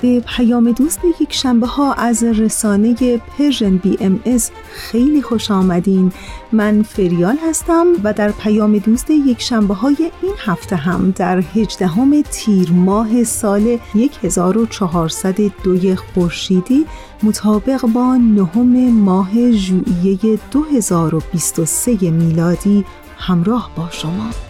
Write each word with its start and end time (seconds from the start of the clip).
به 0.00 0.20
پیام 0.20 0.72
دوست 0.72 1.00
یک 1.20 1.32
شنبه 1.32 1.66
ها 1.66 1.92
از 1.92 2.22
رسانه 2.22 3.16
Persian 3.16 3.76
BMS 3.76 4.50
خیلی 4.72 5.22
خوش 5.22 5.50
آمدین. 5.50 6.12
من 6.52 6.82
فریال 6.82 7.36
هستم 7.48 7.86
و 8.04 8.12
در 8.12 8.30
پیام 8.30 8.78
دوست 8.78 9.10
یک 9.10 9.42
شنبه 9.42 9.74
های 9.74 10.10
این 10.22 10.34
هفته 10.38 10.76
هم 10.76 11.10
در 11.16 11.42
هجدهم 11.54 12.22
تیر 12.22 12.72
ماه 12.72 13.24
سال 13.24 13.78
1402 14.22 15.96
خورشیدی 15.96 16.86
مطابق 17.22 17.86
با 17.86 18.16
نهم 18.16 18.90
ماه 18.92 19.50
ژوئیه 19.50 20.38
2023 20.50 22.10
میلادی 22.10 22.84
همراه 23.18 23.70
با 23.76 23.88
شما. 23.90 24.45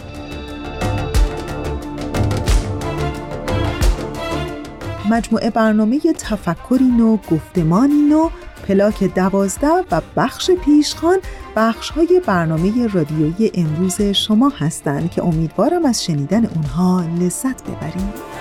مجموعه 5.11 5.51
برنامه 5.51 6.01
تفکری 6.01 6.85
نو 6.85 7.17
گفتمانی 7.17 8.03
نو 8.03 8.29
پلاک 8.69 9.05
دوازده 9.05 9.85
و 9.91 10.01
بخش 10.17 10.51
پیشخان 10.51 11.19
بخش 11.57 11.91
های 11.91 12.23
برنامه 12.27 12.87
رادیویی 12.87 13.51
امروز 13.55 14.03
شما 14.03 14.53
هستند 14.59 15.11
که 15.11 15.25
امیدوارم 15.25 15.85
از 15.85 16.05
شنیدن 16.05 16.47
اونها 16.47 17.05
لذت 17.21 17.63
ببرید 17.63 18.37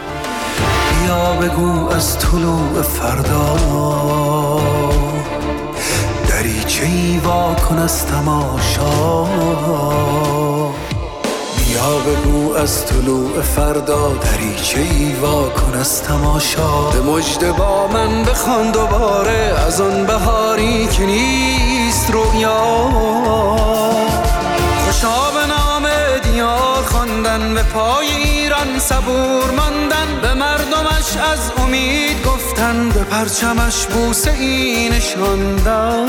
یا 1.08 1.36
بگو 1.36 1.88
از 1.88 2.20
طلوع 2.20 2.82
فردا. 2.82 3.56
دریچه 6.30 6.86
ای 6.86 7.18
واکن 7.18 7.78
از 7.78 8.06
تماشا؟ 8.06 9.26
یا 11.76 11.98
بگو 11.98 12.54
از 12.54 12.86
طلوع 12.86 13.42
فردا 13.42 14.14
دریچه 14.14 14.80
ای 14.80 15.14
کن 15.56 15.78
از 15.80 16.04
تماشا؟ 16.04 16.90
به 16.90 17.02
مجد 17.02 17.52
با 17.58 17.88
من 17.88 18.24
بخوان 18.24 18.72
دوباره 18.72 19.54
از 19.68 19.82
آن 19.82 20.06
بهاری 20.06 20.88
که 20.88 21.06
نیست 21.06 22.12
رویا 22.12 22.58
خوشا 24.86 25.32
به 25.32 25.48
نام 25.48 25.88
دیار 26.24 26.84
خواندن 26.84 27.54
به 27.54 27.64
پای 27.64 28.08
ایران 28.08 28.80
صبور 28.80 29.52
ماندن. 29.52 30.22
به 30.22 30.34
مردمش 30.34 31.18
از 31.34 31.52
امید 31.58 32.26
گفتن 32.26 32.90
به 32.90 33.04
پرچمش 33.04 33.86
بوسه 33.86 34.32
ای 34.32 34.90
نشاندن. 34.90 36.08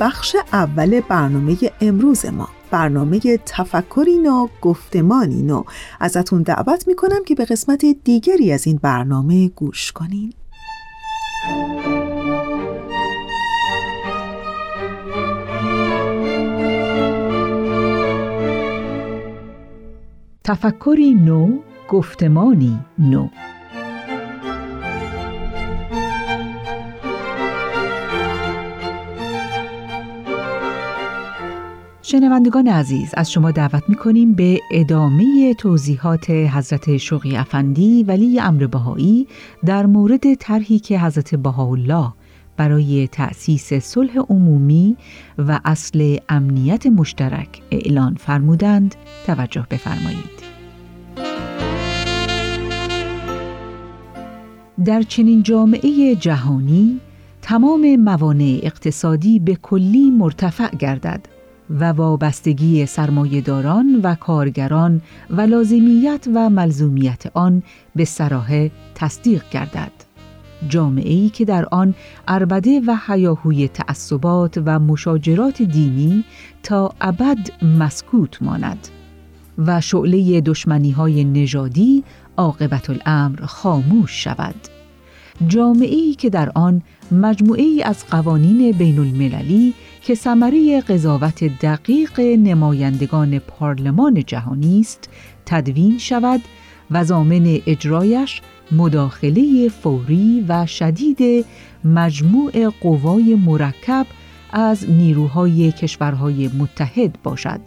بخش 0.00 0.36
اول 0.52 1.00
برنامه 1.00 1.56
امروز 1.80 2.26
ما. 2.26 2.48
برنامه 2.70 3.20
تفکری 3.46 4.18
نو 4.18 4.48
گفتمانی 4.62 5.42
نو. 5.42 5.64
ازتون 6.00 6.42
دعوت 6.42 6.88
می‌کنم 6.88 7.24
که 7.26 7.34
به 7.34 7.44
قسمت 7.44 7.84
دیگری 8.04 8.52
از 8.52 8.66
این 8.66 8.78
برنامه 8.82 9.48
گوش 9.48 9.92
کنین. 9.92 10.32
تفکری 20.44 21.14
نو 21.14 21.58
گفتمانی 21.88 22.78
نو. 22.98 23.28
شنوندگان 32.10 32.68
عزیز 32.68 33.10
از 33.14 33.32
شما 33.32 33.50
دعوت 33.50 33.82
می 33.88 33.94
کنیم 33.94 34.34
به 34.34 34.60
ادامه 34.70 35.54
توضیحات 35.54 36.30
حضرت 36.30 36.96
شوقی 36.96 37.36
افندی 37.36 38.02
ولی 38.02 38.40
امر 38.40 38.66
بهایی 38.66 39.26
در 39.64 39.86
مورد 39.86 40.34
طرحی 40.34 40.78
که 40.78 41.00
حضرت 41.00 41.34
بهاءالله 41.34 42.12
برای 42.56 43.08
تأسیس 43.12 43.74
صلح 43.74 44.18
عمومی 44.18 44.96
و 45.38 45.60
اصل 45.64 46.16
امنیت 46.28 46.86
مشترک 46.86 47.62
اعلان 47.70 48.14
فرمودند 48.14 48.94
توجه 49.26 49.66
بفرمایید. 49.70 50.38
در 54.84 55.02
چنین 55.02 55.42
جامعه 55.42 56.14
جهانی 56.14 57.00
تمام 57.42 57.96
موانع 57.96 58.60
اقتصادی 58.62 59.38
به 59.38 59.54
کلی 59.54 60.10
مرتفع 60.10 60.76
گردد 60.76 61.37
و 61.70 61.92
وابستگی 61.92 62.86
سرمایهداران 62.86 64.00
و 64.02 64.14
کارگران 64.14 65.02
و 65.30 65.40
لازمیت 65.40 66.26
و 66.34 66.50
ملزومیت 66.50 67.22
آن 67.34 67.62
به 67.96 68.04
سراحه 68.04 68.70
تصدیق 68.94 69.44
گردد. 69.50 69.92
جامعه 70.68 71.12
ای 71.12 71.28
که 71.28 71.44
در 71.44 71.66
آن 71.70 71.94
اربده 72.28 72.80
و 72.86 72.96
حیاهوی 73.06 73.68
تعصبات 73.68 74.62
و 74.66 74.78
مشاجرات 74.78 75.62
دینی 75.62 76.24
تا 76.62 76.94
ابد 77.00 77.38
مسکوت 77.78 78.42
ماند 78.42 78.88
و 79.58 79.80
شعله 79.80 80.40
دشمنی 80.40 80.90
های 80.90 81.24
نژادی 81.24 82.04
عاقبت 82.36 82.90
الامر 82.90 83.40
خاموش 83.46 84.24
شود 84.24 84.54
جامعه 85.46 85.94
ای 85.94 86.14
که 86.14 86.30
در 86.30 86.52
آن 86.54 86.82
مجموعه 87.12 87.62
ای 87.62 87.82
از 87.82 88.06
قوانین 88.06 88.72
بین 88.72 88.98
المللی 88.98 89.74
که 90.02 90.14
ثمره 90.14 90.80
قضاوت 90.80 91.44
دقیق 91.44 92.20
نمایندگان 92.20 93.38
پارلمان 93.38 94.24
جهانی 94.26 94.80
است 94.80 95.08
تدوین 95.46 95.98
شود 95.98 96.40
و 96.90 97.04
زامن 97.04 97.58
اجرایش 97.66 98.40
مداخله 98.72 99.68
فوری 99.68 100.44
و 100.48 100.66
شدید 100.66 101.46
مجموع 101.84 102.68
قوای 102.80 103.34
مرکب 103.34 104.06
از 104.52 104.90
نیروهای 104.90 105.72
کشورهای 105.72 106.50
متحد 106.58 107.22
باشد 107.22 107.60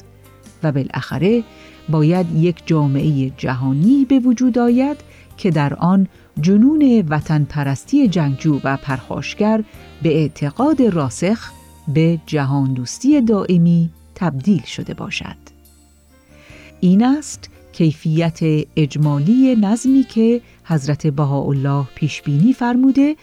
و 0.64 0.72
بالاخره 0.72 1.44
باید 1.90 2.36
یک 2.36 2.62
جامعه 2.66 3.32
جهانی 3.38 4.06
به 4.10 4.20
وجود 4.20 4.58
آید 4.58 4.98
که 5.38 5.52
در 5.52 5.74
آن 5.74 6.08
جنون 6.42 7.04
وطن 7.10 7.44
پرستی 7.44 8.08
جنگجو 8.08 8.60
و 8.64 8.78
پرخاشگر 8.78 9.64
به 10.04 10.18
اعتقاد 10.18 10.82
راسخ 10.82 11.52
به 11.88 12.20
جهان 12.26 12.74
دوستی 12.74 13.22
دائمی 13.22 13.90
تبدیل 14.16 14.64
شده 14.64 14.94
باشد. 14.94 15.36
این 16.80 17.06
است 17.06 17.50
کیفیت 17.72 18.40
اجمالی 18.76 19.56
نظمی 19.56 20.04
که 20.04 20.42
حضرت 20.64 21.08
بهاءالله 21.08 21.86
پیش 21.96 22.22
بینی 22.22 22.54
فرموده 22.54 23.16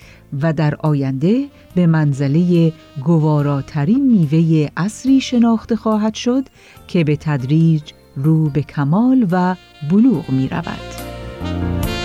و 0.42 0.52
در 0.52 0.74
آینده 0.74 1.44
به 1.74 1.86
منزله 1.86 2.72
گواراترین 3.04 4.10
میوه 4.10 4.68
اصری 4.76 5.20
شناخته 5.20 5.76
خواهد 5.76 6.14
شد 6.14 6.44
که 6.88 7.04
به 7.04 7.16
تدریج 7.16 7.82
رو 8.16 8.50
به 8.50 8.62
کمال 8.62 9.26
و 9.30 9.56
بلوغ 9.90 10.30
می 10.30 10.48
رود. 10.48 11.97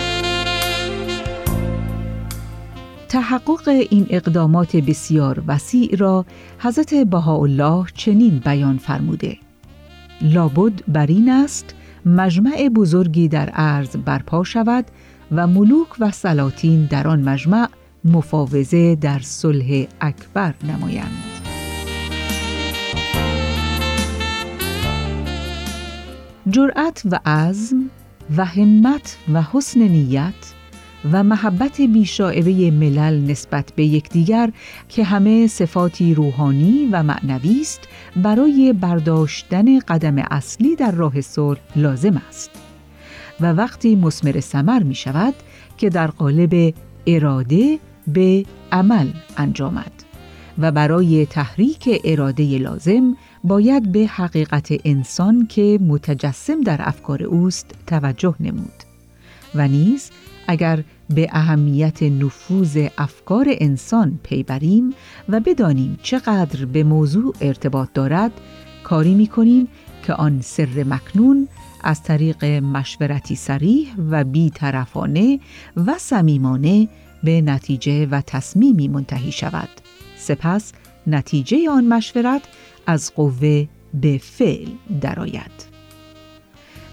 تحقق 3.13 3.67
این 3.67 4.07
اقدامات 4.09 4.75
بسیار 4.75 5.43
وسیع 5.47 5.95
را 5.95 6.25
حضرت 6.59 6.93
بهاءالله 6.93 7.85
چنین 7.95 8.39
بیان 8.39 8.77
فرموده. 8.77 9.37
لابد 10.21 10.81
بر 10.87 11.05
این 11.05 11.29
است 11.29 11.75
مجمع 12.05 12.69
بزرگی 12.69 13.27
در 13.27 13.49
عرض 13.49 13.97
برپا 13.97 14.43
شود 14.43 14.85
و 15.31 15.47
ملوک 15.47 15.87
و 15.99 16.11
سلاطین 16.11 16.85
در 16.85 17.07
آن 17.07 17.21
مجمع 17.21 17.67
مفاوضه 18.05 18.95
در 18.95 19.19
صلح 19.19 19.85
اکبر 20.01 20.53
نمایند. 20.63 21.23
جرأت 26.49 27.01
و 27.11 27.19
عزم 27.25 27.89
و 28.37 28.45
همت 28.45 29.17
و 29.33 29.41
حسن 29.41 29.79
نیت 29.79 30.52
و 31.11 31.23
محبت 31.23 31.81
بیشاعبه 31.81 32.71
ملل 32.71 33.31
نسبت 33.31 33.73
به 33.75 33.85
یکدیگر 33.85 34.51
که 34.89 35.03
همه 35.03 35.47
صفاتی 35.47 36.13
روحانی 36.13 36.89
و 36.91 37.03
معنوی 37.03 37.61
است 37.61 37.81
برای 38.15 38.73
برداشتن 38.73 39.79
قدم 39.79 40.17
اصلی 40.17 40.75
در 40.75 40.91
راه 40.91 41.21
صلح 41.21 41.59
لازم 41.75 42.21
است. 42.29 42.49
و 43.39 43.53
وقتی 43.53 43.95
مسمر 43.95 44.39
سمر 44.39 44.83
می 44.83 44.95
شود 44.95 45.33
که 45.77 45.89
در 45.89 46.07
قالب 46.07 46.73
اراده 47.07 47.79
به 48.07 48.45
عمل 48.71 49.07
انجامد 49.37 49.91
و 50.57 50.71
برای 50.71 51.25
تحریک 51.25 52.01
اراده 52.03 52.57
لازم 52.57 53.17
باید 53.43 53.91
به 53.91 54.07
حقیقت 54.07 54.73
انسان 54.85 55.47
که 55.47 55.79
متجسم 55.81 56.61
در 56.61 56.77
افکار 56.79 57.23
اوست 57.23 57.75
توجه 57.87 58.35
نمود 58.39 58.83
و 59.55 59.67
نیز 59.67 60.11
اگر 60.47 60.83
به 61.09 61.27
اهمیت 61.31 62.03
نفوذ 62.03 62.87
افکار 62.97 63.45
انسان 63.49 64.19
پی 64.23 64.43
بریم 64.43 64.93
و 65.29 65.39
بدانیم 65.39 65.99
چقدر 66.03 66.65
به 66.65 66.83
موضوع 66.83 67.33
ارتباط 67.41 67.89
دارد 67.93 68.31
کاری 68.83 69.13
می 69.13 69.27
کنیم 69.27 69.67
که 70.07 70.13
آن 70.13 70.41
سر 70.41 70.83
مکنون 70.83 71.47
از 71.83 72.03
طریق 72.03 72.45
مشورتی 72.45 73.35
سریح 73.35 73.87
و 74.11 74.23
بیطرفانه 74.23 75.39
و 75.77 75.93
صمیمانه 75.97 76.89
به 77.23 77.41
نتیجه 77.41 78.05
و 78.05 78.21
تصمیمی 78.21 78.87
منتهی 78.87 79.31
شود. 79.31 79.69
سپس 80.17 80.73
نتیجه 81.07 81.69
آن 81.69 81.85
مشورت 81.85 82.41
از 82.87 83.13
قوه 83.15 83.67
به 83.93 84.17
فعل 84.17 84.67
درآید. 85.01 85.73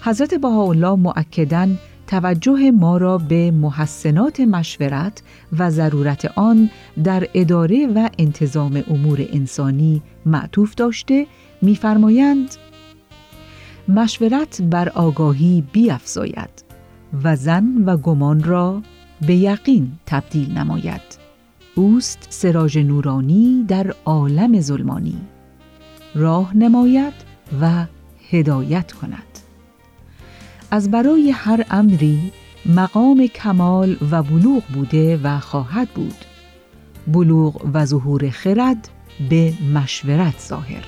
حضرت 0.02 0.34
بهاءالله 0.34 0.94
مؤکداً 0.94 1.68
توجه 2.10 2.70
ما 2.70 2.96
را 2.96 3.18
به 3.18 3.50
محسنات 3.50 4.40
مشورت 4.40 5.22
و 5.58 5.70
ضرورت 5.70 6.32
آن 6.38 6.70
در 7.04 7.28
اداره 7.34 7.86
و 7.86 8.08
انتظام 8.18 8.84
امور 8.88 9.26
انسانی 9.32 10.02
معطوف 10.26 10.74
داشته 10.74 11.26
می‌فرمایند 11.62 12.54
مشورت 13.88 14.62
بر 14.62 14.88
آگاهی 14.88 15.64
بیافزاید 15.72 16.64
و 17.24 17.36
زن 17.36 17.84
و 17.86 17.96
گمان 17.96 18.42
را 18.42 18.82
به 19.26 19.34
یقین 19.34 19.92
تبدیل 20.06 20.58
نماید. 20.58 21.18
اوست 21.74 22.26
سراج 22.30 22.78
نورانی 22.78 23.64
در 23.68 23.94
عالم 24.04 24.60
ظلمانی. 24.60 25.18
راه 26.14 26.56
نماید 26.56 27.14
و 27.60 27.86
هدایت 28.30 28.92
کند. 28.92 29.49
از 30.70 30.90
برای 30.90 31.30
هر 31.30 31.64
امری 31.70 32.32
مقام 32.66 33.26
کمال 33.26 33.96
و 34.10 34.22
بلوغ 34.22 34.62
بوده 34.74 35.20
و 35.22 35.38
خواهد 35.38 35.88
بود. 35.88 36.14
بلوغ 37.06 37.70
و 37.74 37.84
ظهور 37.84 38.30
خرد 38.30 38.88
به 39.30 39.52
مشورت 39.74 40.38
ظاهر. 40.40 40.84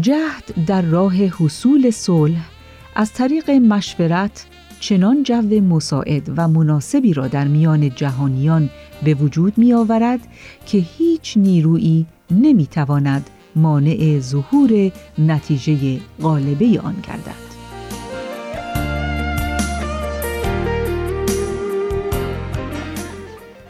جهد 0.00 0.66
در 0.66 0.82
راه 0.82 1.16
حصول 1.16 1.90
صلح 1.90 2.48
از 2.94 3.12
طریق 3.12 3.50
مشورت 3.50 4.46
چنان 4.80 5.22
جو 5.22 5.60
مساعد 5.60 6.32
و 6.36 6.48
مناسبی 6.48 7.14
را 7.14 7.28
در 7.28 7.48
میان 7.48 7.94
جهانیان 7.94 8.70
به 9.04 9.14
وجود 9.14 9.58
می 9.58 9.72
آورد 9.72 10.20
که 10.66 10.78
هیچ 10.78 11.36
نیرویی 11.36 12.06
نمی 12.30 12.66
تواند 12.66 13.30
مانع 13.56 14.18
ظهور 14.20 14.92
نتیجه 15.18 16.00
غالبه 16.22 16.80
آن 16.80 16.96
گردد. 17.08 17.50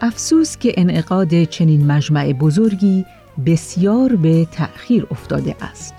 افسوس 0.00 0.56
که 0.56 0.74
انعقاد 0.76 1.44
چنین 1.44 1.86
مجمع 1.86 2.32
بزرگی 2.32 3.04
بسیار 3.46 4.16
به 4.16 4.44
تأخیر 4.52 5.06
افتاده 5.10 5.56
است. 5.60 5.94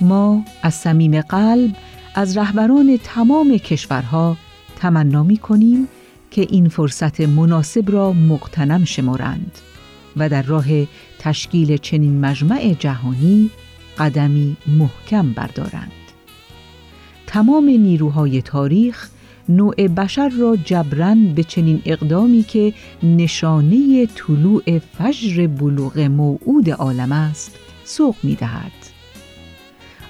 ما 0.00 0.44
از 0.62 0.74
صمیم 0.74 1.20
قلب 1.20 1.70
از 2.14 2.36
رهبران 2.36 2.98
تمام 3.04 3.58
کشورها 3.58 4.36
تمنا 4.76 5.22
می 5.22 5.36
کنیم 5.36 5.88
که 6.30 6.46
این 6.50 6.68
فرصت 6.68 7.20
مناسب 7.20 7.90
را 7.90 8.12
مقتنم 8.12 8.84
شمارند 8.84 9.58
و 10.16 10.28
در 10.28 10.42
راه 10.42 10.66
تشکیل 11.26 11.76
چنین 11.76 12.20
مجمع 12.20 12.74
جهانی 12.78 13.50
قدمی 13.98 14.56
محکم 14.66 15.32
بردارند. 15.32 15.92
تمام 17.26 17.64
نیروهای 17.64 18.42
تاریخ 18.42 19.08
نوع 19.48 19.88
بشر 19.88 20.28
را 20.28 20.56
جبران 20.64 21.34
به 21.34 21.42
چنین 21.42 21.82
اقدامی 21.84 22.42
که 22.42 22.72
نشانه 23.02 24.06
طلوع 24.06 24.78
فجر 24.78 25.46
بلوغ 25.46 25.98
موعود 25.98 26.70
عالم 26.70 27.12
است 27.12 27.58
سوق 27.84 28.16
می 28.22 28.34
دهد. 28.34 28.85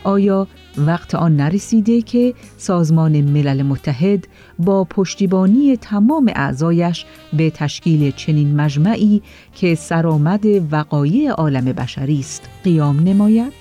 آیا 0.07 0.47
وقت 0.77 1.15
آن 1.15 1.37
نرسیده 1.37 2.03
که 2.03 2.35
سازمان 2.57 3.21
ملل 3.21 3.63
متحد 3.63 4.29
با 4.59 4.85
پشتیبانی 4.85 5.77
تمام 5.77 6.33
اعضایش 6.35 7.05
به 7.33 7.51
تشکیل 7.51 8.11
چنین 8.11 8.61
مجمعی 8.61 9.23
که 9.55 9.75
سرآمد 9.75 10.73
وقایع 10.73 11.31
عالم 11.31 11.65
بشری 11.65 12.21
است 12.21 12.49
قیام 12.65 13.01
نماید؟ 13.01 13.53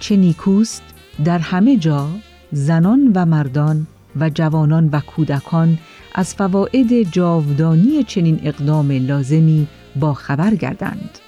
چه 0.00 0.16
نیکوست 0.16 0.82
در 1.24 1.38
همه 1.38 1.76
جا 1.76 2.08
زنان 2.52 3.12
و 3.14 3.26
مردان 3.26 3.86
و 4.20 4.30
جوانان 4.30 4.88
و 4.92 5.00
کودکان 5.00 5.78
از 6.14 6.34
فواید 6.34 7.12
جاودانی 7.12 8.04
چنین 8.04 8.40
اقدام 8.44 8.90
لازمی 8.90 9.66
با 10.00 10.14
خبر 10.14 10.54
گردند 10.54 11.18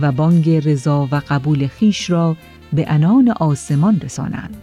و 0.00 0.12
بانگ 0.12 0.50
رضا 0.50 1.08
و 1.12 1.22
قبول 1.28 1.66
خیش 1.66 2.10
را 2.10 2.36
به 2.76 2.84
انان 2.88 3.30
آسمان 3.30 4.00
رسانند. 4.00 4.62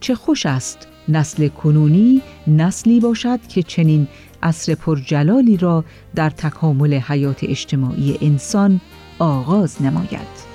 چه 0.00 0.14
خوش 0.14 0.46
است 0.46 0.88
نسل 1.08 1.48
کنونی 1.48 2.22
نسلی 2.46 3.00
باشد 3.00 3.46
که 3.48 3.62
چنین 3.62 4.08
عصر 4.42 4.74
پرجلالی 4.74 5.56
را 5.56 5.84
در 6.14 6.30
تکامل 6.30 6.94
حیات 6.94 7.44
اجتماعی 7.44 8.18
انسان 8.20 8.80
آغاز 9.18 9.82
نماید. 9.82 10.52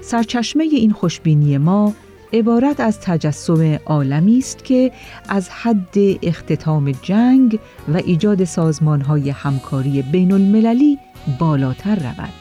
سرچشمه 0.00 0.64
این 0.64 0.90
خوشبینی 0.90 1.58
ما 1.58 1.94
عبارت 2.32 2.80
از 2.80 3.00
تجسم 3.00 3.78
عالمی 3.86 4.38
است 4.38 4.64
که 4.64 4.92
از 5.28 5.50
حد 5.50 5.96
اختتام 6.22 6.92
جنگ 6.92 7.58
و 7.88 7.96
ایجاد 7.96 8.44
سازمانهای 8.44 9.30
همکاری 9.30 10.02
بین 10.02 10.32
المللی 10.32 10.98
بالاتر 11.38 11.94
رود. 11.94 12.32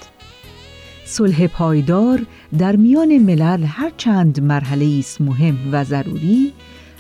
صلح 1.06 1.48
پایدار 1.48 2.26
در 2.58 2.76
میان 2.76 3.18
ملل 3.18 3.64
هر 3.64 3.92
چند 3.98 4.44
مرحله 4.44 4.96
است 5.00 5.22
مهم 5.22 5.58
و 5.72 5.84
ضروری 5.84 6.54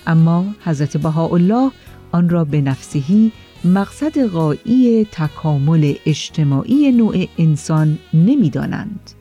اما 0.07 0.45
حضرت 0.63 0.97
بهاءالله 0.97 1.71
آن 2.11 2.29
را 2.29 2.45
به 2.45 2.61
نفسهی 2.61 3.31
مقصد 3.65 4.27
غایی 4.27 5.07
تکامل 5.11 5.93
اجتماعی 6.05 6.91
نوع 6.91 7.25
انسان 7.37 7.97
نمی 8.13 8.49
دانند 8.49 9.11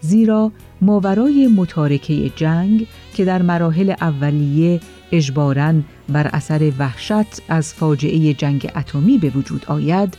زیرا 0.00 0.52
ماورای 0.80 1.46
متارکه 1.46 2.30
جنگ 2.36 2.86
که 3.14 3.24
در 3.24 3.42
مراحل 3.42 3.94
اولیه 4.00 4.80
اجباراً 5.12 5.74
بر 6.08 6.26
اثر 6.26 6.72
وحشت 6.78 7.42
از 7.48 7.74
فاجعه 7.74 8.34
جنگ 8.34 8.70
اتمی 8.76 9.18
به 9.18 9.30
وجود 9.30 9.64
آید 9.68 10.16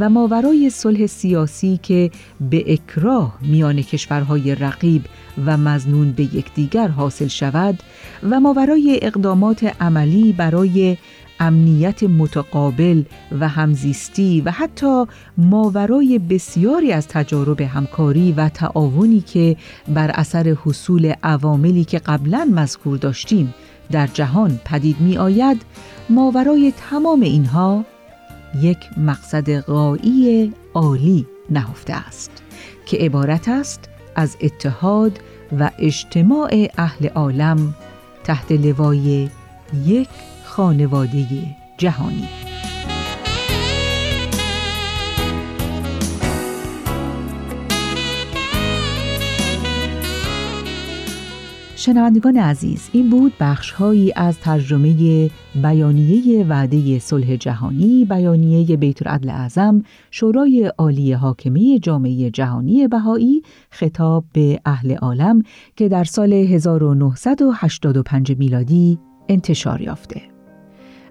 و 0.00 0.10
ماورای 0.10 0.70
صلح 0.70 1.06
سیاسی 1.06 1.80
که 1.82 2.10
به 2.50 2.72
اکراه 2.72 3.38
میان 3.42 3.82
کشورهای 3.82 4.54
رقیب 4.54 5.02
و 5.46 5.56
مزنون 5.56 6.12
به 6.12 6.22
یکدیگر 6.22 6.88
حاصل 6.88 7.26
شود 7.26 7.82
و 8.30 8.40
ماورای 8.40 8.98
اقدامات 9.02 9.74
عملی 9.80 10.32
برای 10.32 10.96
امنیت 11.40 12.02
متقابل 12.02 13.02
و 13.40 13.48
همزیستی 13.48 14.40
و 14.40 14.50
حتی 14.50 15.04
ماورای 15.38 16.18
بسیاری 16.18 16.92
از 16.92 17.08
تجارب 17.08 17.60
همکاری 17.60 18.32
و 18.32 18.48
تعاونی 18.48 19.20
که 19.20 19.56
بر 19.88 20.10
اثر 20.10 20.56
حصول 20.64 21.12
عواملی 21.22 21.84
که 21.84 21.98
قبلا 21.98 22.48
مذکور 22.54 22.98
داشتیم 22.98 23.54
در 23.90 24.06
جهان 24.06 24.60
پدید 24.64 25.00
می 25.00 25.18
آید 25.18 25.62
ماورای 26.10 26.72
تمام 26.90 27.20
اینها 27.20 27.84
یک 28.60 28.78
مقصد 28.96 29.60
غایی 29.60 30.52
عالی 30.74 31.26
نهفته 31.50 31.94
است 31.94 32.30
که 32.86 32.96
عبارت 32.96 33.48
است 33.48 33.88
از 34.14 34.36
اتحاد 34.40 35.20
و 35.58 35.70
اجتماع 35.78 36.68
اهل 36.78 37.08
عالم 37.08 37.74
تحت 38.24 38.52
لوای 38.52 39.28
یک 39.86 40.08
خانواده 40.56 41.26
جهانی. 41.76 42.28
شنوندگان 51.76 52.36
عزیز 52.36 52.88
این 52.92 53.10
بود 53.10 53.32
بخشهایی 53.40 54.12
از 54.16 54.38
ترجمه 54.38 55.30
بیانیه 55.54 56.44
وعده 56.44 56.98
صلح 56.98 57.36
جهانی 57.36 58.04
بیانیه 58.04 58.76
بیت 58.76 59.06
العدل 59.06 59.30
اعظم 59.30 59.82
شورای 60.10 60.72
عالی 60.78 61.12
حاکمه 61.12 61.78
جامعه 61.78 62.30
جهانی 62.30 62.88
بهایی 62.88 63.42
خطاب 63.70 64.24
به 64.32 64.60
اهل 64.64 64.96
عالم 64.96 65.42
که 65.76 65.88
در 65.88 66.04
سال 66.04 66.32
1985 66.32 68.38
میلادی 68.38 68.98
انتشار 69.28 69.82
یافته. 69.82 70.35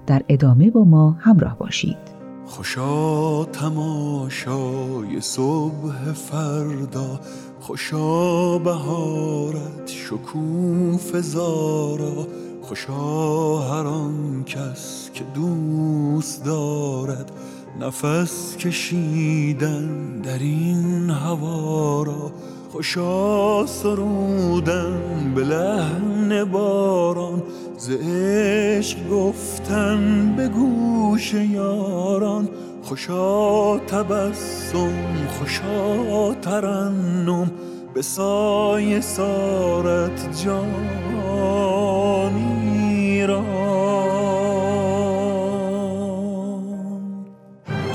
در 0.05 0.21
ادامه 0.29 0.71
با 0.71 0.83
ما 0.83 1.11
همراه 1.19 1.57
باشید. 1.57 2.15
خوشا 2.45 3.45
تماشای 3.45 5.21
صبح 5.21 6.13
فردا 6.13 7.19
خوشا 7.59 8.57
بهارت 8.57 9.87
شکوف 9.87 11.15
زارا 11.15 12.27
خوشا 12.61 13.57
هر 13.59 13.87
آن 13.87 14.43
کس 14.43 15.09
که 15.13 15.23
دوست 15.23 16.45
دارد 16.45 17.31
نفس 17.79 18.57
کشیدن 18.57 20.21
در 20.21 20.39
این 20.39 21.09
هوا 21.09 22.03
را 22.03 22.31
خوشا 22.71 23.65
سرودن 23.65 25.33
به 25.35 25.43
لحن 25.43 26.43
باران 26.43 27.43
ز 27.77 27.89
عشق 27.89 29.09
گفتن 29.09 30.33
به 30.37 30.47
گوش 30.47 31.33
یاران 31.33 32.49
خوشا 32.83 33.77
تبسم 33.79 34.93
خوشا 35.39 36.33
ترنم 36.33 37.51
به 37.93 38.01
سایه 38.01 39.01
سارت 39.01 40.43
جانی 40.43 40.85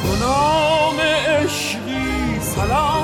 تو 0.02 0.16
نام 0.20 1.00
عشقی 1.28 2.40
سلام. 2.40 2.99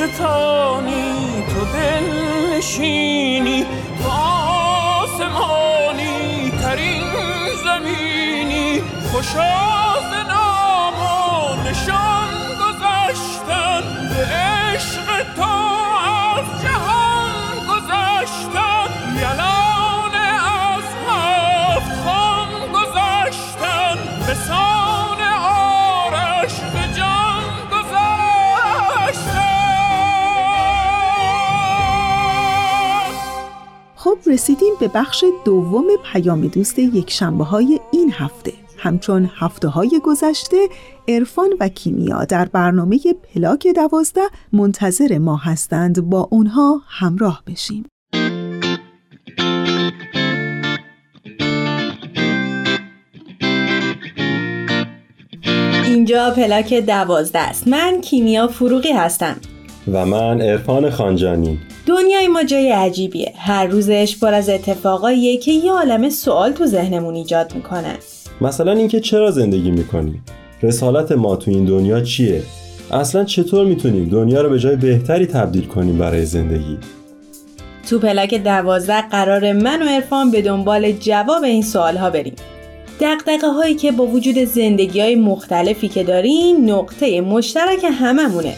ستانی 0.00 1.44
تو 1.48 1.60
دل 1.64 2.06
نشینی 2.56 3.66
تو 4.02 4.10
آسمانی 5.02 6.50
ترین 6.62 7.04
زمینی. 7.64 8.82
خوشا 9.12 9.89
رسیدیم 34.30 34.74
به 34.80 34.88
بخش 34.88 35.24
دوم 35.44 35.84
پیام 36.12 36.46
دوست 36.46 36.78
یک 36.78 37.10
شنبه 37.10 37.44
های 37.44 37.80
این 37.92 38.12
هفته. 38.12 38.52
همچون 38.78 39.30
هفته 39.38 39.68
های 39.68 40.00
گذشته 40.04 40.68
عرفان 41.08 41.50
و 41.60 41.68
کیمیا 41.68 42.24
در 42.24 42.44
برنامه 42.44 42.98
پلاک 43.34 43.66
دوازده 43.66 44.20
منتظر 44.52 45.18
ما 45.18 45.36
هستند. 45.36 46.00
با 46.00 46.28
اونها 46.30 46.80
همراه 46.86 47.42
بشیم. 47.46 47.84
اینجا 55.84 56.30
پلاک 56.36 56.74
دوازده 56.74 57.38
است. 57.38 57.68
من 57.68 58.00
کیمیا 58.00 58.48
فروغی 58.48 58.92
هستم. 58.92 59.36
و 59.92 60.06
من 60.06 60.40
عرفان 60.40 60.90
خانجانی. 60.90 61.58
دنیای 61.90 62.28
ما 62.28 62.42
جای 62.42 62.70
عجیبیه. 62.70 63.32
هر 63.36 63.66
روزش 63.66 64.16
پر 64.20 64.34
از 64.34 64.48
اتفاقاییه 64.48 65.36
که 65.36 65.52
یه 65.52 65.72
عالم 65.72 66.10
سوال 66.10 66.52
تو 66.52 66.66
ذهنمون 66.66 67.14
ایجاد 67.14 67.54
می‌کنن 67.54 67.96
مثلا 68.40 68.72
اینکه 68.72 69.00
چرا 69.00 69.30
زندگی 69.30 69.70
می‌کنیم؟ 69.70 70.24
رسالت 70.62 71.12
ما 71.12 71.36
تو 71.36 71.50
این 71.50 71.64
دنیا 71.64 72.00
چیه؟ 72.00 72.42
اصلا 72.92 73.24
چطور 73.24 73.66
می‌تونیم 73.66 74.08
دنیا 74.08 74.42
رو 74.42 74.50
به 74.50 74.58
جای 74.58 74.76
بهتری 74.76 75.26
تبدیل 75.26 75.66
کنیم 75.66 75.98
برای 75.98 76.24
زندگی؟ 76.24 76.78
تو 77.90 77.98
پلاک 77.98 78.34
دوازده 78.34 79.08
قرار 79.08 79.52
من 79.52 79.82
و 79.82 79.86
عرفان 79.86 80.30
به 80.30 80.42
دنبال 80.42 80.92
جواب 80.92 81.42
این 81.42 81.62
سوال 81.62 81.96
ها 81.96 82.10
بریم. 82.10 82.34
دقدقه 83.00 83.48
هایی 83.48 83.74
که 83.74 83.92
با 83.92 84.06
وجود 84.06 84.38
زندگی 84.38 85.00
های 85.00 85.14
مختلفی 85.14 85.88
که 85.88 86.04
داریم 86.04 86.70
نقطه 86.70 87.20
مشترک 87.20 87.84
هممونه. 87.84 88.54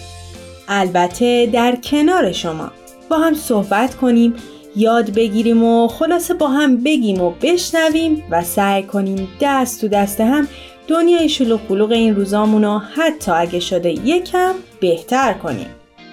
البته 0.69 1.49
در 1.53 1.77
کنار 1.85 2.33
شما. 2.33 2.71
با 3.09 3.19
هم 3.19 3.35
صحبت 3.35 3.95
کنیم 3.95 4.35
یاد 4.77 5.15
بگیریم 5.15 5.65
و 5.65 5.89
خلاصه 5.89 6.35
با 6.35 6.49
هم 6.49 6.77
بگیم 6.77 7.21
و 7.21 7.33
بشنویم 7.43 8.25
و 8.31 8.43
سعی 8.43 8.83
کنیم 8.83 9.29
دست 9.41 9.81
تو 9.81 9.89
دست 9.89 10.21
هم 10.21 10.49
دنیای 10.89 11.29
شلوغ 11.29 11.61
بلوغ 11.69 11.91
این 11.91 12.17
روزامون 12.17 12.65
رو 12.65 12.79
حتی 12.79 13.31
اگه 13.31 13.61
شده 13.61 13.91
یکم 13.91 14.53
بهتر 14.81 15.33
کنیم. 15.33 15.67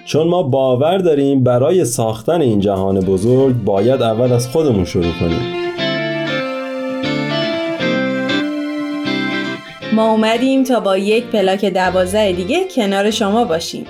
چون 0.04 0.28
ما 0.28 0.42
باور 0.42 0.98
داریم 0.98 1.44
برای 1.44 1.84
ساختن 1.84 2.40
این 2.40 2.60
جهان 2.60 3.00
بزرگ 3.00 3.54
باید 3.64 4.02
اول 4.02 4.32
از 4.32 4.48
خودمون 4.48 4.84
شروع 4.84 5.12
کنیم. 5.20 5.60
ما 9.92 10.10
اومدیم 10.10 10.64
تا 10.64 10.80
با 10.80 10.96
یک 10.96 11.24
پلاک 11.24 11.64
دوازده 11.64 12.32
دیگه 12.32 12.64
کنار 12.74 13.10
شما 13.10 13.44
باشیم. 13.44 13.86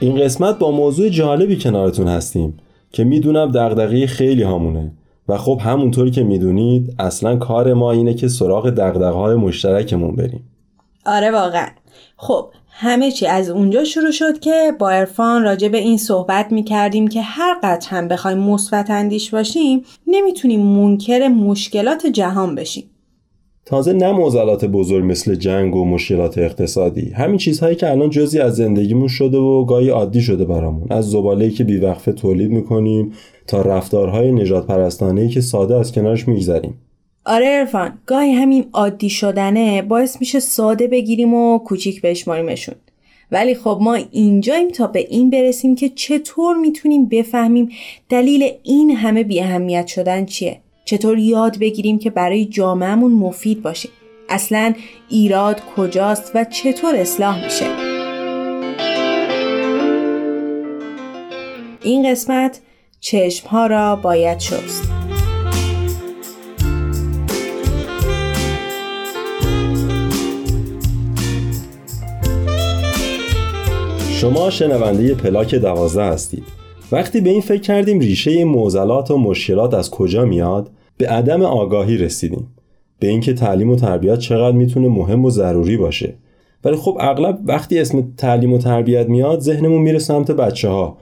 این 0.00 0.16
قسمت 0.20 0.58
با 0.58 0.70
موضوع 0.70 1.08
جالبی 1.08 1.58
کنارتون 1.58 2.08
هستیم 2.08 2.56
که 2.92 3.04
می‌دونم 3.04 3.50
دغدغه 3.50 4.06
خیلی 4.06 4.42
هامونه. 4.42 4.92
و 5.28 5.38
خب 5.38 5.60
همونطوری 5.64 6.10
که 6.10 6.22
می‌دونید 6.22 6.94
اصلا 6.98 7.36
کار 7.36 7.74
ما 7.74 7.92
اینه 7.92 8.14
که 8.14 8.28
سراغ 8.28 8.70
دغدغه 8.70 9.16
های 9.16 9.34
مشترکمون 9.34 10.16
بریم. 10.16 10.50
آره 11.06 11.30
واقعا. 11.30 11.68
خب 12.16 12.50
همه 12.70 13.10
چی 13.10 13.26
از 13.26 13.50
اونجا 13.50 13.84
شروع 13.84 14.10
شد 14.10 14.38
که 14.38 14.72
با 14.78 14.90
عرفان 14.90 15.42
راجع 15.42 15.68
به 15.68 15.78
این 15.78 15.98
صحبت 15.98 16.52
می 16.52 16.62
کردیم 16.62 17.08
که 17.08 17.22
هر 17.22 17.54
قدر 17.62 17.88
هم 17.88 18.08
بخوایم 18.08 18.38
مثبت 18.38 18.90
اندیش 18.90 19.30
باشیم 19.30 19.84
نمی‌تونیم 20.06 20.60
منکر 20.60 21.28
مشکلات 21.28 22.06
جهان 22.06 22.54
بشیم. 22.54 22.90
تازه 23.66 23.92
نه 23.92 24.12
معضلات 24.12 24.64
بزرگ 24.64 25.04
مثل 25.04 25.34
جنگ 25.34 25.76
و 25.76 25.84
مشکلات 25.84 26.38
اقتصادی. 26.38 27.10
همین 27.10 27.38
چیزهایی 27.38 27.76
که 27.76 27.90
الان 27.90 28.10
جزی 28.10 28.38
از 28.38 28.56
زندگیمون 28.56 29.08
شده 29.08 29.38
و 29.38 29.64
گاهی 29.64 29.88
عادی 29.88 30.20
شده 30.20 30.44
برامون. 30.44 30.86
از 30.90 31.10
زباله‌ای 31.10 31.50
که 31.50 31.64
بیوقفه 31.64 32.12
تولید 32.12 32.50
می‌کنیم 32.50 33.12
تا 33.46 33.62
رفتارهای 33.62 34.32
نجات 34.32 34.66
پرستانه‌ای 34.66 35.28
که 35.28 35.40
ساده 35.40 35.76
از 35.76 35.92
کنارش 35.92 36.28
میگذریم. 36.28 36.74
آره 37.26 37.46
ارفان 37.46 37.98
گاهی 38.06 38.32
همین 38.32 38.64
عادی 38.72 39.10
شدنه 39.10 39.82
باعث 39.82 40.16
میشه 40.20 40.40
ساده 40.40 40.86
بگیریم 40.86 41.34
و 41.34 41.58
کوچیک 41.58 42.02
بشماریمشون. 42.02 42.74
ولی 43.32 43.54
خب 43.54 43.78
ما 43.80 43.94
اینجاییم 43.94 44.68
تا 44.68 44.86
به 44.86 45.06
این 45.10 45.30
برسیم 45.30 45.74
که 45.74 45.88
چطور 45.88 46.56
می‌تونیم 46.56 47.06
بفهمیم 47.06 47.68
دلیل 48.08 48.50
این 48.62 48.90
همه 48.90 49.22
بی 49.22 49.40
اهمیت 49.40 49.86
شدن 49.86 50.24
چیه. 50.24 50.60
چطور 50.84 51.18
یاد 51.18 51.58
بگیریم 51.58 51.98
که 51.98 52.10
برای 52.10 52.44
جامعهمون 52.44 53.12
مفید 53.12 53.62
باشیم 53.62 53.90
اصلا 54.28 54.74
ایراد 55.08 55.60
کجاست 55.76 56.32
و 56.34 56.44
چطور 56.44 56.94
اصلاح 56.94 57.44
میشه؟ 57.44 57.66
این 61.82 62.10
قسمت 62.10 62.60
چشم 63.00 63.48
ها 63.48 63.66
را 63.66 63.96
باید 63.96 64.38
شست. 64.38 64.90
شما 74.10 74.50
شنونده 74.50 75.14
پلاک 75.14 75.54
دوازده 75.54 76.04
هستید. 76.04 76.63
وقتی 76.92 77.20
به 77.20 77.30
این 77.30 77.40
فکر 77.40 77.60
کردیم 77.60 78.00
ریشه 78.00 78.44
معضلات 78.44 79.10
و 79.10 79.18
مشکلات 79.18 79.74
از 79.74 79.90
کجا 79.90 80.24
میاد 80.24 80.70
به 80.96 81.06
عدم 81.06 81.42
آگاهی 81.42 81.96
رسیدیم. 81.96 82.46
به 82.98 83.08
اینکه 83.08 83.32
تعلیم 83.32 83.70
و 83.70 83.76
تربیت 83.76 84.18
چقدر 84.18 84.56
می‌تونه 84.56 84.88
مهم 84.88 85.24
و 85.24 85.30
ضروری 85.30 85.76
باشه. 85.76 86.14
ولی 86.64 86.76
خب 86.76 86.96
اغلب 87.00 87.38
وقتی 87.44 87.78
اسم 87.78 88.12
تعلیم 88.16 88.52
و 88.52 88.58
تربیت 88.58 89.08
میاد 89.08 89.40
ذهنمون 89.40 89.82
میره 89.82 89.98
سمت 89.98 90.30
بچه 90.30 90.68
ها 90.68 90.96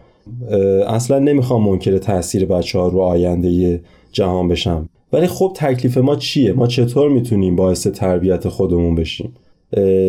اصلا 0.87 1.19
نمی‌خوام 1.19 1.69
منکر 1.69 1.99
تاثیر 1.99 2.47
بچه 2.47 2.79
ها 2.79 2.89
رو 2.89 3.01
آینده 3.01 3.81
جهان 4.13 4.49
بشم. 4.49 4.89
ولی 5.13 5.27
خب 5.27 5.53
تکلیف 5.57 5.99
ما 5.99 6.17
چیه؟ 6.17 6.53
ما 6.53 6.67
چطور 6.67 7.11
می‌تونیم 7.11 7.57
باعث 7.57 7.87
تربیت 7.87 8.49
خودمون 8.49 8.95
بشیم؟ 8.95 9.35